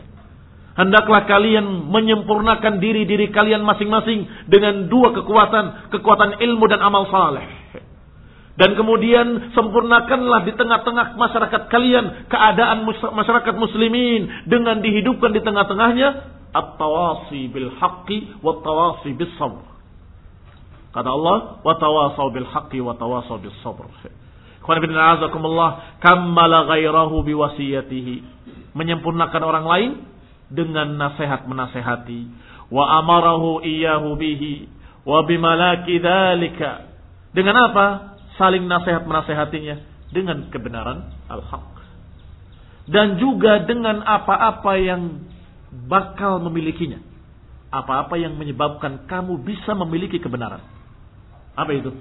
[0.75, 7.47] Hendaklah kalian menyempurnakan diri-diri kalian masing-masing dengan dua kekuatan, kekuatan ilmu dan amal saleh.
[8.55, 16.07] Dan kemudian sempurnakanlah di tengah-tengah masyarakat kalian keadaan masyarakat muslimin dengan dihidupkan di tengah-tengahnya
[16.55, 19.74] at-tawasi bil haqqi wa tawasi bis sabr.
[20.95, 23.83] Kata Allah, wa tawasau bil haqqi wa tawasau bis sabr.
[24.63, 28.15] Qul bin azakumullah kammala ghairahu biwasiyatihi.
[28.71, 29.91] Menyempurnakan orang lain
[30.47, 32.31] dengan nasihat menasehati.
[32.71, 34.71] Wa amarahu iyyahu bihi
[35.03, 36.87] wa bimalaki dzalika.
[37.35, 38.15] Dengan apa?
[38.39, 41.75] Saling nasihat menasehatinya dengan kebenaran al-haq.
[42.87, 45.27] Dan juga dengan apa-apa yang
[45.91, 47.03] bakal memilikinya.
[47.67, 50.74] Apa-apa yang menyebabkan kamu bisa memiliki kebenaran
[51.55, 51.91] apa itu?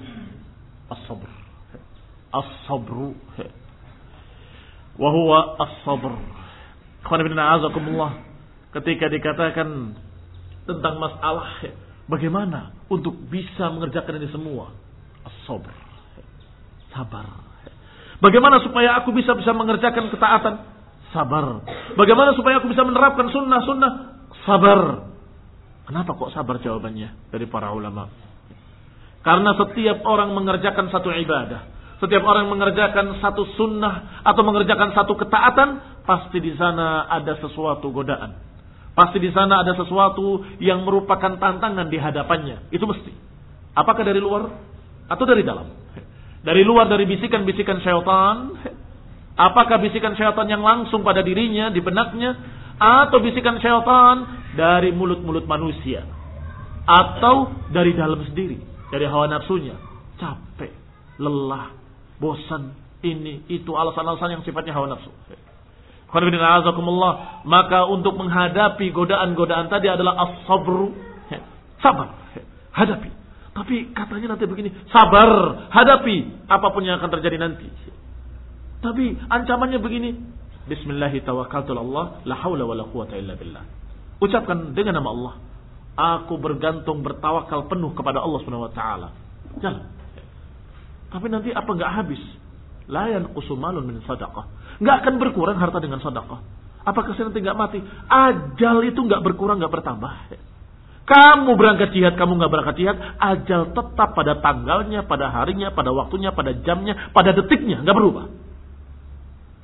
[0.90, 1.30] As-sabr.
[2.34, 3.14] As-sabru.
[4.98, 6.14] Wa huwa as-sabr.
[8.74, 9.68] Ketika dikatakan
[10.66, 11.62] tentang masalah
[12.10, 14.74] bagaimana untuk bisa mengerjakan ini semua?
[15.22, 15.70] As-sabr.
[16.90, 17.26] Sabar.
[18.18, 20.54] Bagaimana supaya aku bisa bisa mengerjakan ketaatan?
[21.14, 21.62] Sabar.
[21.94, 23.92] Bagaimana supaya aku bisa menerapkan sunnah-sunnah?
[24.42, 25.10] Sabar.
[25.86, 26.58] Kenapa kok sabar?
[26.58, 28.23] Jawabannya dari para ulama
[29.24, 36.00] karena setiap orang mengerjakan satu ibadah setiap orang mengerjakan satu sunnah atau mengerjakan satu ketaatan
[36.04, 38.44] pasti di sana ada sesuatu godaan
[38.94, 42.70] Pasti di sana ada sesuatu yang merupakan tantangan di hadapannya.
[42.70, 43.10] Itu mesti.
[43.74, 44.54] Apakah dari luar
[45.10, 45.66] atau dari dalam?
[46.46, 48.54] Dari luar dari bisikan-bisikan syaitan.
[49.34, 52.38] Apakah bisikan syaitan yang langsung pada dirinya, di benaknya.
[52.78, 56.06] Atau bisikan syaitan dari mulut-mulut manusia.
[56.86, 58.62] Atau dari dalam sendiri.
[58.94, 59.74] Dari hawa nafsunya.
[60.22, 60.70] Capek,
[61.18, 61.74] lelah,
[62.22, 65.10] bosan, ini, itu alasan-alasan yang sifatnya hawa nafsu.
[67.42, 70.94] Maka untuk menghadapi godaan-godaan tadi adalah as-sabru.
[71.82, 72.14] Sabar.
[72.70, 73.10] Hadapi.
[73.50, 74.70] Tapi katanya nanti begini.
[74.94, 75.30] Sabar.
[75.74, 76.46] Hadapi.
[76.46, 77.66] Apa pun yang akan terjadi nanti.
[78.78, 80.14] Tapi ancamannya begini.
[80.70, 82.30] Bismillahirrahmanirrahim.
[82.30, 83.66] La hawla wa la quwata illa billah.
[84.22, 85.34] Ucapkan dengan nama Allah.
[85.94, 89.08] Aku bergantung bertawakal penuh kepada Allah Subhanahu wa taala.
[89.62, 89.86] Jalan.
[91.14, 92.22] Tapi nanti apa enggak habis?
[92.90, 94.78] Layan kusumalun min sadaqah.
[94.82, 96.42] Nggak akan berkurang harta dengan sadaqah.
[96.84, 97.78] Apakah saya nanti nggak mati?
[98.10, 100.12] Ajal itu nggak berkurang, nggak bertambah.
[101.04, 106.32] Kamu berangkat jihad, kamu nggak berangkat jihad, ajal tetap pada tanggalnya, pada harinya, pada waktunya,
[106.32, 108.32] pada jamnya, pada detiknya, nggak berubah.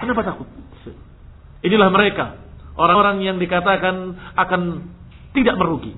[0.01, 0.49] Kenapa takut?
[1.61, 2.41] Inilah mereka,
[2.77, 4.61] orang-orang yang dikatakan akan
[5.37, 5.93] tidak merugi.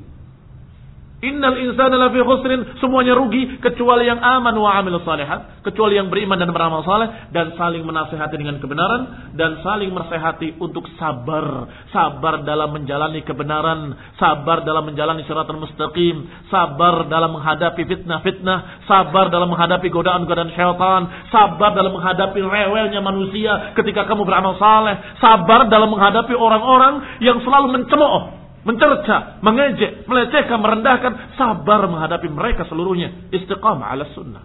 [1.22, 6.34] Innal insana lafi khusrin, semuanya rugi kecuali yang aman wa amil salihat, kecuali yang beriman
[6.34, 12.74] dan beramal saleh dan saling menasehati dengan kebenaran dan saling menasehati untuk sabar, sabar dalam
[12.74, 20.50] menjalani kebenaran, sabar dalam menjalani syaratul mustaqim, sabar dalam menghadapi fitnah-fitnah, sabar dalam menghadapi godaan-godaan
[20.58, 27.38] syaitan, sabar dalam menghadapi rewelnya manusia ketika kamu beramal saleh, sabar dalam menghadapi orang-orang yang
[27.46, 33.30] selalu mencemooh mencerca, mengejek, melecehkan, merendahkan, sabar menghadapi mereka seluruhnya.
[33.34, 34.44] Istiqamah ala sunnah.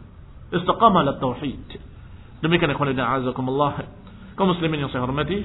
[0.49, 1.77] Istiqamah ala tauhid.
[2.41, 3.85] Demikian ikhwan dan azakumullah.
[4.37, 5.41] Kaum muslimin yang saya hormati.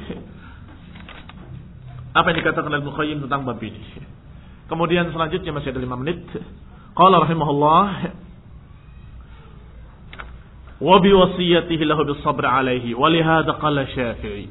[2.13, 3.81] Apa yang dikatakan oleh Al-Muqayyim tentang bab ini.
[4.69, 6.21] Kemudian selanjutnya masih ada lima menit.
[6.93, 7.89] Qala rahimahullah.
[10.81, 12.93] Wa biwasiyatihi lahu bisabr alaihi.
[12.93, 14.49] Walihada qala syafi'i.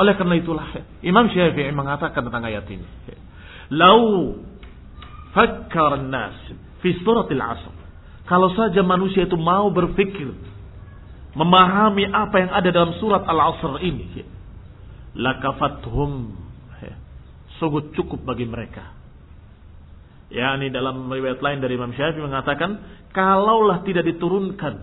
[0.00, 0.64] Oleh karena itulah
[1.04, 2.88] Imam Syafi'i mengatakan tentang ayat ini.
[3.70, 4.34] Lau
[5.34, 6.36] fakkar nas
[6.82, 7.74] fi suratil asr.
[8.26, 10.30] Kalau saja manusia itu mau berpikir
[11.34, 14.22] memahami apa yang ada dalam surat Al-Asr ini,
[15.14, 16.34] lakafathum
[17.60, 18.96] sungguh cukup bagi mereka.
[20.30, 24.74] Ya, ini dalam riwayat lain dari Imam Syafi'i mengatakan, kalaulah tidak diturunkan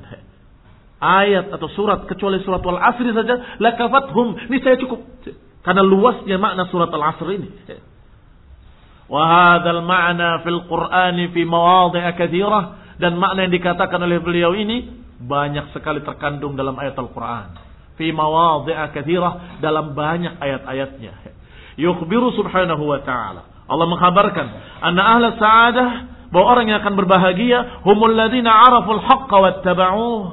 [1.00, 5.02] ayat atau surat kecuali surat Al-Asr saja, lakafathum, ini saya cukup.
[5.66, 7.50] Karena luasnya makna surat Al-Asr ini.
[9.08, 12.64] Wahadal ma'na fil Qur'ani fi mawadhi'a kathirah.
[13.00, 14.90] Dan makna yang dikatakan oleh beliau ini
[15.22, 17.48] banyak sekali terkandung dalam ayat Al-Quran.
[17.96, 21.14] Fi mawadhi'a kathirah dalam banyak ayat-ayatnya.
[21.80, 23.42] Yukhbiru subhanahu wa ta'ala.
[23.68, 24.48] Allah mengkhabarkan.
[24.84, 25.90] Anna ahla sa'adah.
[26.28, 27.88] Bahwa orang yang akan berbahagia.
[27.88, 30.24] Humul ladhina araful haqqa wattaba'uh.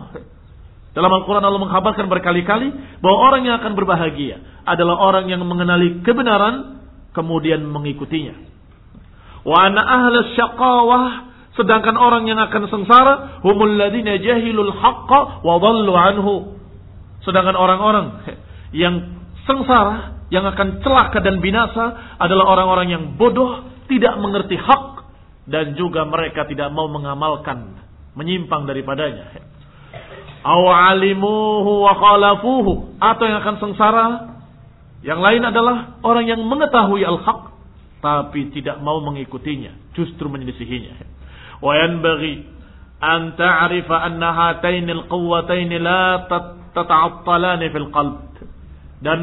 [0.94, 2.98] Dalam Al-Quran Allah mengkhabarkan berkali-kali.
[2.98, 4.66] Bahwa orang yang akan berbahagia.
[4.66, 6.82] Adalah orang yang mengenali kebenaran.
[7.14, 8.53] Kemudian mengikutinya.
[9.44, 11.04] Wa ana ahla syaqawah
[11.54, 16.34] sedangkan orang yang akan sengsara humul ladina jahilul haqqa wa dhallu anhu.
[17.22, 18.06] Sedangkan orang-orang
[18.74, 25.06] yang sengsara yang akan celaka dan binasa adalah orang-orang yang bodoh, tidak mengerti hak
[25.46, 27.78] dan juga mereka tidak mau mengamalkan,
[28.18, 29.44] menyimpang daripadanya.
[30.44, 34.06] Aw alimuhu wa khalafuhu atau yang akan sengsara
[35.04, 37.53] yang lain adalah orang yang mengetahui al-haq
[38.04, 41.00] tapi tidak mau mengikutinya, justru menyelisihinya.
[41.64, 42.44] Wa yanbaghi
[43.00, 48.20] an ta'rifa anna hataini al-quwwataini la tata'attalani fil qalb.
[49.00, 49.20] Dan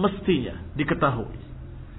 [0.00, 1.40] mestinya diketahui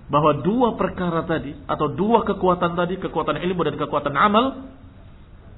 [0.10, 4.74] bahwa dua perkara tadi atau dua kekuatan tadi, kekuatan ilmu dan kekuatan amal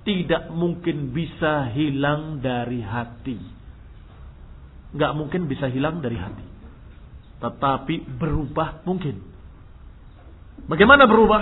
[0.03, 3.39] tidak mungkin bisa hilang dari hati.
[4.95, 6.45] Nggak mungkin bisa hilang dari hati.
[7.43, 9.34] Tetapi berubah mungkin.
[10.65, 11.41] Bagaimana berubah?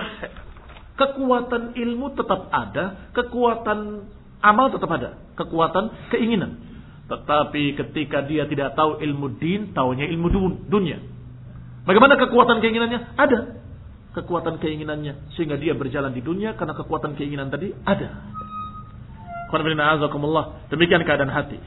[0.93, 4.05] Kekuatan ilmu tetap ada, kekuatan
[4.43, 6.59] amal tetap ada, kekuatan keinginan.
[7.09, 10.27] Tetapi ketika dia tidak tahu ilmu din, tahunya ilmu
[10.69, 11.01] dunia.
[11.83, 13.19] Bagaimana kekuatan keinginannya?
[13.19, 13.39] Ada.
[14.13, 18.29] Kekuatan keinginannya sehingga dia berjalan di dunia karena kekuatan keinginan tadi ada.
[20.69, 21.57] Demikian keadaan hati.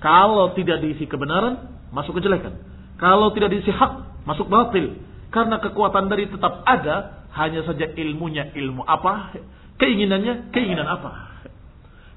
[0.00, 2.56] Kalau tidak diisi kebenaran, masuk kejelekan.
[2.96, 4.96] Kalau tidak diisi hak, masuk batil.
[5.30, 9.38] Karena kekuatan dari tetap ada, hanya saja ilmunya ilmu apa,
[9.78, 11.10] keinginannya keinginan apa.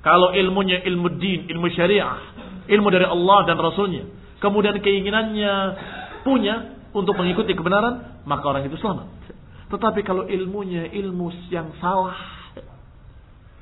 [0.04, 2.18] Kalau ilmunya ilmu din, ilmu syariah,
[2.68, 4.04] ilmu dari Allah dan Rasulnya,
[4.44, 5.54] kemudian keinginannya
[6.28, 9.08] punya untuk mengikuti kebenaran, maka orang itu selamat.
[9.72, 12.18] Tetapi kalau ilmunya ilmu yang salah,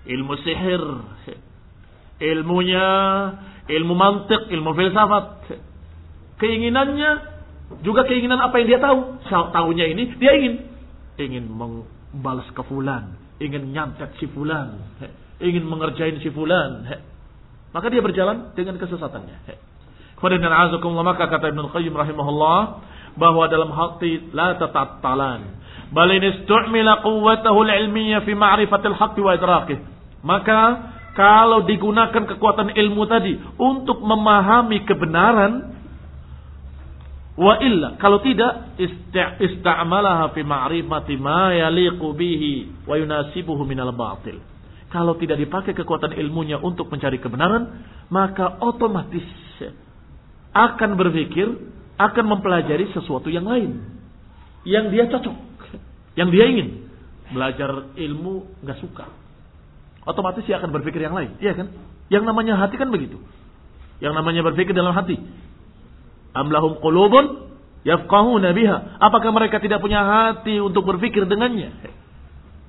[0.08, 0.84] ilmu sihir,
[2.20, 2.88] ilmunya
[3.70, 5.26] ilmu mantik, ilmu filsafat,
[6.41, 7.30] keinginannya
[7.80, 8.99] juga keinginan apa yang dia tahu.
[9.32, 10.53] Tahunya ini dia ingin
[11.15, 14.84] ingin membalas ke fulan, ingin nyantet si fulan,
[15.39, 16.84] ingin mengerjain si fulan.
[17.72, 19.72] Maka dia berjalan dengan kesesatannya.
[20.19, 22.59] Kemudian azakumullah maka kata Ibnu Qayyim rahimahullah
[23.17, 25.41] bahwa dalam hati la tatattalan
[25.89, 29.80] bal istu'mila quwwatahu al-ilmiyyah fi ma'rifatil haqq wa idraqih.
[30.22, 30.59] Maka
[31.17, 35.80] kalau digunakan kekuatan ilmu tadi untuk memahami kebenaran
[37.32, 38.75] Wa illa kalau tidak
[39.39, 44.39] istamalaha fi ma'rifati ma yaliqu bihi wa yunasibuhu minal batil.
[44.91, 49.23] Kalau tidak dipakai kekuatan ilmunya untuk mencari kebenaran, maka otomatis
[50.51, 51.47] akan berpikir,
[51.95, 53.79] akan mempelajari sesuatu yang lain.
[54.67, 55.38] Yang dia cocok,
[56.19, 56.91] yang dia ingin.
[57.32, 59.07] Belajar ilmu nggak suka.
[60.03, 61.71] Otomatis dia akan berpikir yang lain, iya kan?
[62.11, 63.15] Yang namanya hati kan begitu.
[64.03, 65.15] Yang namanya berpikir dalam hati.
[66.32, 67.51] Amlahum qulubun
[67.84, 68.97] yafqahuna biha.
[69.03, 71.75] Apakah mereka tidak punya hati untuk berpikir dengannya?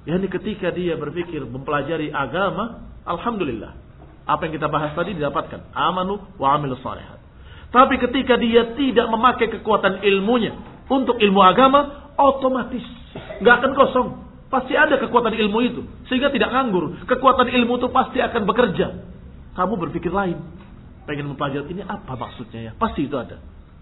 [0.03, 3.79] Yani ketika dia berpikir mempelajari agama, alhamdulillah.
[4.27, 5.75] Apa yang kita bahas tadi didapatkan.
[5.75, 7.19] Amanu wa amilu salihat.
[7.73, 12.85] Tapi ketika dia tidak memakai kekuatan ilmunya untuk ilmu agama, otomatis
[13.41, 14.09] nggak akan kosong.
[14.53, 15.81] Pasti ada kekuatan ilmu itu.
[16.13, 17.09] Sehingga tidak nganggur.
[17.09, 18.87] Kekuatan ilmu itu pasti akan bekerja.
[19.57, 20.37] Kamu berpikir lain.
[21.05, 22.73] Pengen mempelajari ini apa maksudnya ya?
[22.79, 23.39] Pasti itu ada.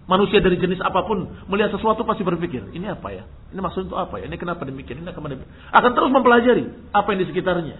[0.09, 3.23] Manusia dari jenis apa pun melihat sesuatu pasti berpikir, ini apa ya?
[3.53, 4.25] Ini maksudnya itu apa ya?
[4.27, 4.99] Ini kenapa demikian?
[4.99, 5.51] Ini kenapa demikian?
[5.71, 7.75] Akan terus mempelajari apa yang di sekitarnya.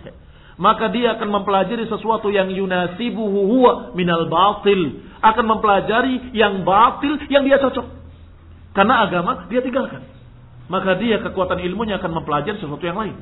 [0.62, 5.02] Maka dia akan mempelajari sesuatu yang yunasibuhu huwa minal batil.
[5.26, 7.88] Akan mempelajari yang batil yang dia cocok.
[8.78, 10.12] Karena agama dia tinggalkan
[10.72, 13.20] maka dia kekuatan ilmunya akan mempelajari sesuatu yang lain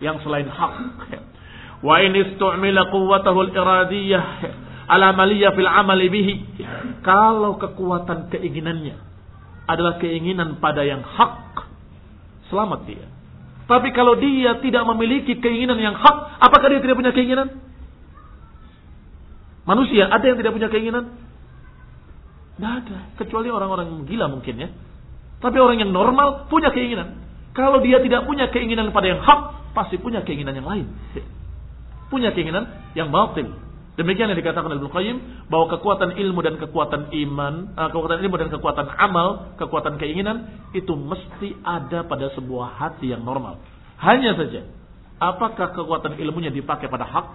[0.00, 0.72] yang selain hak.
[1.86, 4.24] Wa in istu'mila quwwatahu al-iradiyah
[4.90, 6.34] ala maliyah fil amali bihi.
[7.06, 8.98] Kalau kekuatan keinginannya
[9.70, 11.62] adalah keinginan pada yang hak,
[12.50, 13.06] selamat dia.
[13.70, 17.62] Tapi kalau dia tidak memiliki keinginan yang hak, apakah dia tidak punya keinginan?
[19.62, 21.14] Manusia ada yang tidak punya keinginan?
[22.58, 24.68] Tidak ada, kecuali orang-orang gila mungkin ya.
[25.38, 27.22] Tapi orang yang normal punya keinginan.
[27.54, 30.86] Kalau dia tidak punya keinginan pada yang hak, pasti punya keinginan yang lain.
[32.10, 33.54] Punya keinginan yang batil.
[34.00, 35.16] Demikian yang dikatakan Ibnu Qayyim
[35.52, 40.96] bahwa kekuatan ilmu dan kekuatan iman, uh, kekuatan ilmu dan kekuatan amal, kekuatan keinginan itu
[40.96, 43.60] mesti ada pada sebuah hati yang normal.
[44.00, 44.64] Hanya saja,
[45.20, 47.28] apakah kekuatan ilmunya dipakai pada hak,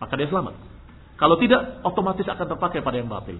[0.00, 0.56] maka dia selamat.
[1.20, 3.36] Kalau tidak, otomatis akan terpakai pada yang batil.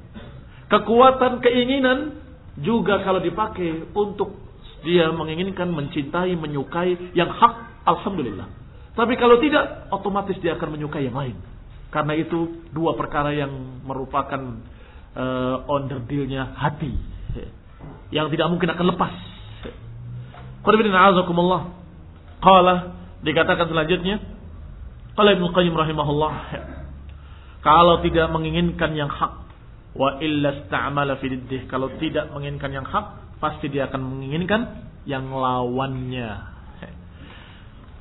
[0.69, 2.21] Kekuatan keinginan
[2.61, 4.37] juga kalau dipakai untuk
[4.85, 8.53] dia menginginkan, mencintai, menyukai yang hak, alhamdulillah.
[8.93, 11.54] Tapi kalau tidak, otomatis dia akan menyukai yang lain.
[11.95, 14.59] Karena itu dua perkara yang merupakan
[15.15, 16.91] uh, under dealnya hati.
[18.11, 19.15] Yang tidak mungkin akan lepas.
[22.45, 22.75] Qala
[23.25, 24.21] dikatakan selanjutnya
[25.17, 26.35] Qala Ibnu Qayyim rahimahullah
[27.65, 29.45] kalau tidak menginginkan yang hak
[29.95, 31.71] Wa illa sta'mala fididdih.
[31.71, 36.31] Kalau tidak menginginkan yang hak, pasti dia akan menginginkan yang lawannya.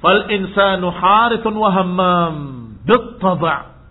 [0.02, 2.36] Fal insanu harithun wa hammam.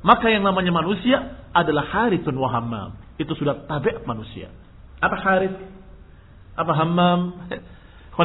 [0.03, 2.99] Maka yang namanya manusia adalah harithun wa hammam.
[3.19, 4.51] Itu sudah tabiat manusia.
[4.99, 5.57] Apa harith?
[6.59, 7.21] Apa hammam?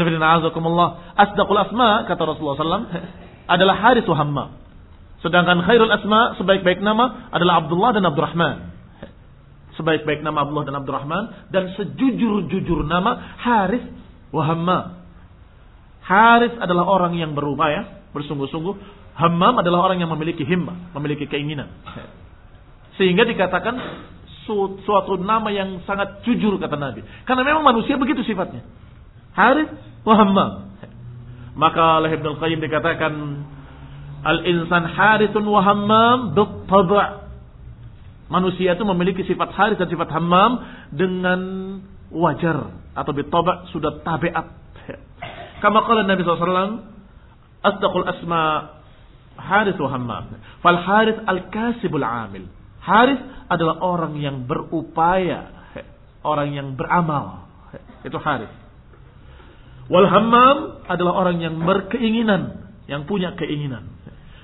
[1.18, 2.92] Asdaqul asma kata Rasulullah SAW
[3.48, 4.50] adalah harith wa hammam.
[5.24, 8.70] Sedangkan khairul asma sebaik-baik nama adalah Abdullah dan Abdurrahman
[9.80, 13.86] sebaik-baik nama Abdullah dan Abdurrahman dan sejujur-jujur nama Haris
[14.32, 15.08] Wahamma.
[16.04, 18.76] Haris adalah orang yang berupaya, bersungguh-sungguh.
[19.18, 21.74] Hammam adalah orang yang memiliki himmah, memiliki keinginan.
[23.02, 23.76] Sehingga dikatakan
[24.86, 27.02] suatu nama yang sangat jujur kata Nabi.
[27.26, 28.62] Karena memang manusia begitu sifatnya.
[29.34, 29.70] Haris
[30.06, 30.70] Wahamma.
[31.58, 33.14] Maka oleh Ibn Qayyim dikatakan
[34.28, 36.34] Al-insan harithun wa hammam
[38.28, 40.60] Manusia itu memiliki sifat haris dan sifat hammam
[40.92, 41.40] dengan
[42.12, 44.52] wajar atau bitobak sudah tabiat.
[45.64, 46.84] Kama qala Nabi SAW,
[47.64, 48.44] Asdaqul asma
[49.38, 49.94] haris wa.
[50.62, 52.50] Fal haris al-kasibul amil.
[52.82, 55.72] Haris adalah orang yang berupaya,
[56.24, 57.48] orang yang beramal.
[58.04, 58.52] Itu haris.
[59.88, 63.88] Wal hammam adalah orang yang berkeinginan, yang punya keinginan.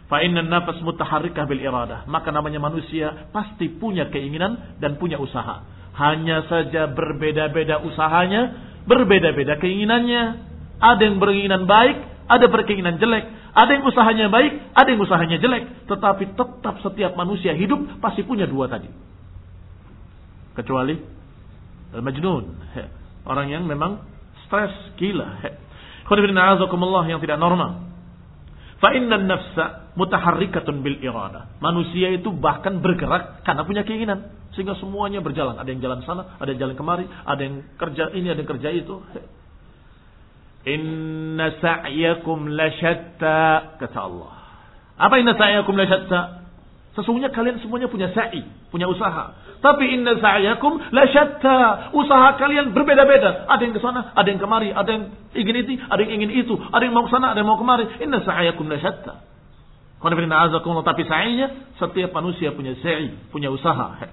[0.08, 2.08] Fa inna nafas mutaharrikah bil iradah.
[2.08, 5.64] Maka namanya manusia pasti punya keinginan dan punya usaha.
[5.94, 8.42] Hanya saja berbeda-beda usahanya,
[8.88, 10.52] berbeda-beda keinginannya.
[10.84, 11.98] Ada yang berkeinginan baik,
[12.28, 13.26] ada berkeinginan jelek.
[13.54, 15.88] Ada yang usahanya baik, ada yang usahanya jelek.
[15.88, 18.88] Tetapi tetap setiap manusia hidup pasti punya dua tadi.
[20.58, 20.96] Kecuali
[21.94, 22.46] al-majnun.
[23.30, 24.04] Orang yang memang
[24.48, 25.40] stres, gila.
[27.08, 27.94] yang tidak normal.
[28.84, 31.56] Fa innan nafsa mutaharrikatun bil irada.
[31.64, 34.36] Manusia itu bahkan bergerak karena punya keinginan.
[34.52, 35.56] Sehingga semuanya berjalan.
[35.56, 38.70] Ada yang jalan sana, ada yang jalan kemari, ada yang kerja ini, ada yang kerja
[38.76, 39.00] itu.
[40.64, 44.34] Inna sa'yakum lasyatta kata Allah.
[44.96, 46.44] Apa inna sa'yakum lasyatta?
[46.94, 49.34] Sesungguhnya kalian semuanya punya sa'i, punya usaha.
[49.64, 51.90] Tapi inna sa'yakum la syatta.
[51.96, 53.50] Usaha kalian berbeda-beda.
[53.50, 55.04] Ada yang ke sana, ada yang kemari, ada yang
[55.34, 57.88] ingin itu, ada yang ingin itu, ada yang mau ke sana, ada yang mau kemari.
[58.04, 59.14] Inna sa'yakum la syatta.
[60.04, 61.48] Tapi sa'inya
[61.80, 64.04] setiap manusia punya sa'i, punya usaha.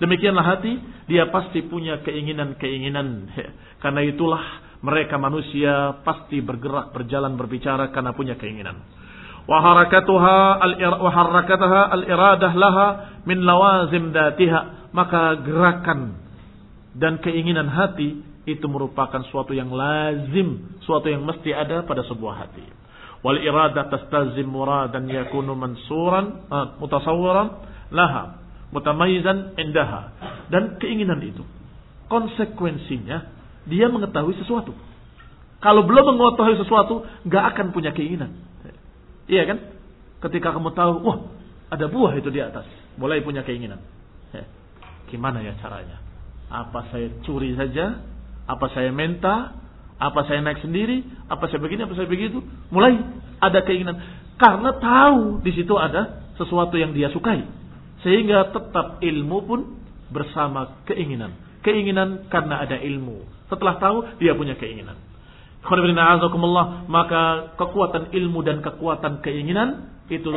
[0.00, 0.78] Demikianlah hati,
[1.10, 3.28] dia pasti punya keinginan-keinginan.
[3.82, 4.40] Karena itulah
[4.84, 8.84] mereka manusia pasti bergerak, berjalan, berbicara karena punya keinginan
[9.44, 10.36] waharakatuha
[11.00, 12.86] waharakataha al-iradah laha
[13.28, 16.16] min lawazim datiha maka gerakan
[16.96, 22.64] dan keinginan hati itu merupakan suatu yang lazim, suatu yang mesti ada pada sebuah hati.
[23.24, 27.48] Wal iradah tastazim muradan yakunu mansuran, uh, mutasawwiran
[27.88, 30.12] laha, mutamayizan indaha.
[30.52, 31.40] Dan keinginan itu
[32.12, 33.33] konsekuensinya
[33.64, 34.72] dia mengetahui sesuatu.
[35.60, 38.36] Kalau belum mengetahui sesuatu, nggak akan punya keinginan.
[39.24, 39.58] Iya kan?
[40.20, 41.18] Ketika kamu tahu, wah
[41.72, 42.68] ada buah itu di atas,
[43.00, 43.80] mulai punya keinginan.
[45.08, 46.00] Gimana ya caranya?
[46.50, 48.02] Apa saya curi saja?
[48.50, 49.56] Apa saya minta?
[49.96, 51.06] Apa saya naik sendiri?
[51.30, 51.86] Apa saya begini?
[51.86, 52.42] Apa saya begitu?
[52.68, 52.98] Mulai
[53.40, 53.96] ada keinginan.
[54.36, 57.46] Karena tahu di situ ada sesuatu yang dia sukai.
[58.02, 59.60] Sehingga tetap ilmu pun
[60.10, 61.32] bersama keinginan.
[61.64, 63.24] Keinginan karena ada ilmu.
[63.54, 64.98] Setelah tahu, dia punya keinginan.
[66.90, 67.22] Maka
[67.54, 70.28] kekuatan ilmu dan kekuatan keinginan itu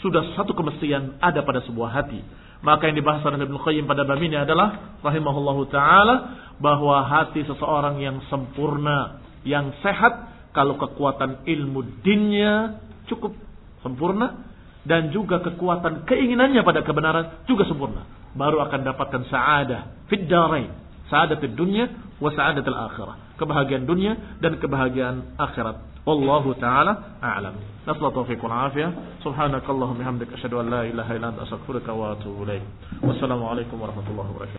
[0.00, 2.20] sudah satu kemestian ada pada sebuah hati.
[2.64, 6.14] Maka yang dibahas oleh Ibnu Qayyim pada bab ini adalah rahimahullahu taala
[6.56, 12.80] bahwa hati seseorang yang sempurna, yang sehat kalau kekuatan ilmu dinnya
[13.12, 13.36] cukup
[13.84, 14.50] sempurna
[14.88, 20.72] dan juga kekuatan keinginannya pada kebenaran juga sempurna, baru akan dapatkan sa'adah fid darain,
[21.12, 23.16] sa'adat dunya wa sa'adatul akhirah.
[23.36, 25.76] Kebahagiaan dunia dan kebahagiaan akhirat.
[26.06, 27.58] Wallahu taala a'lam.
[27.82, 28.14] Nasallu
[28.70, 29.20] afiyah.
[29.26, 30.06] Subhanakallahumma
[30.38, 32.62] asyhadu an la ilaha illa anta astaghfiruka wa atubu ilaik.
[33.02, 34.54] Warahmatullahi wabarakatuh.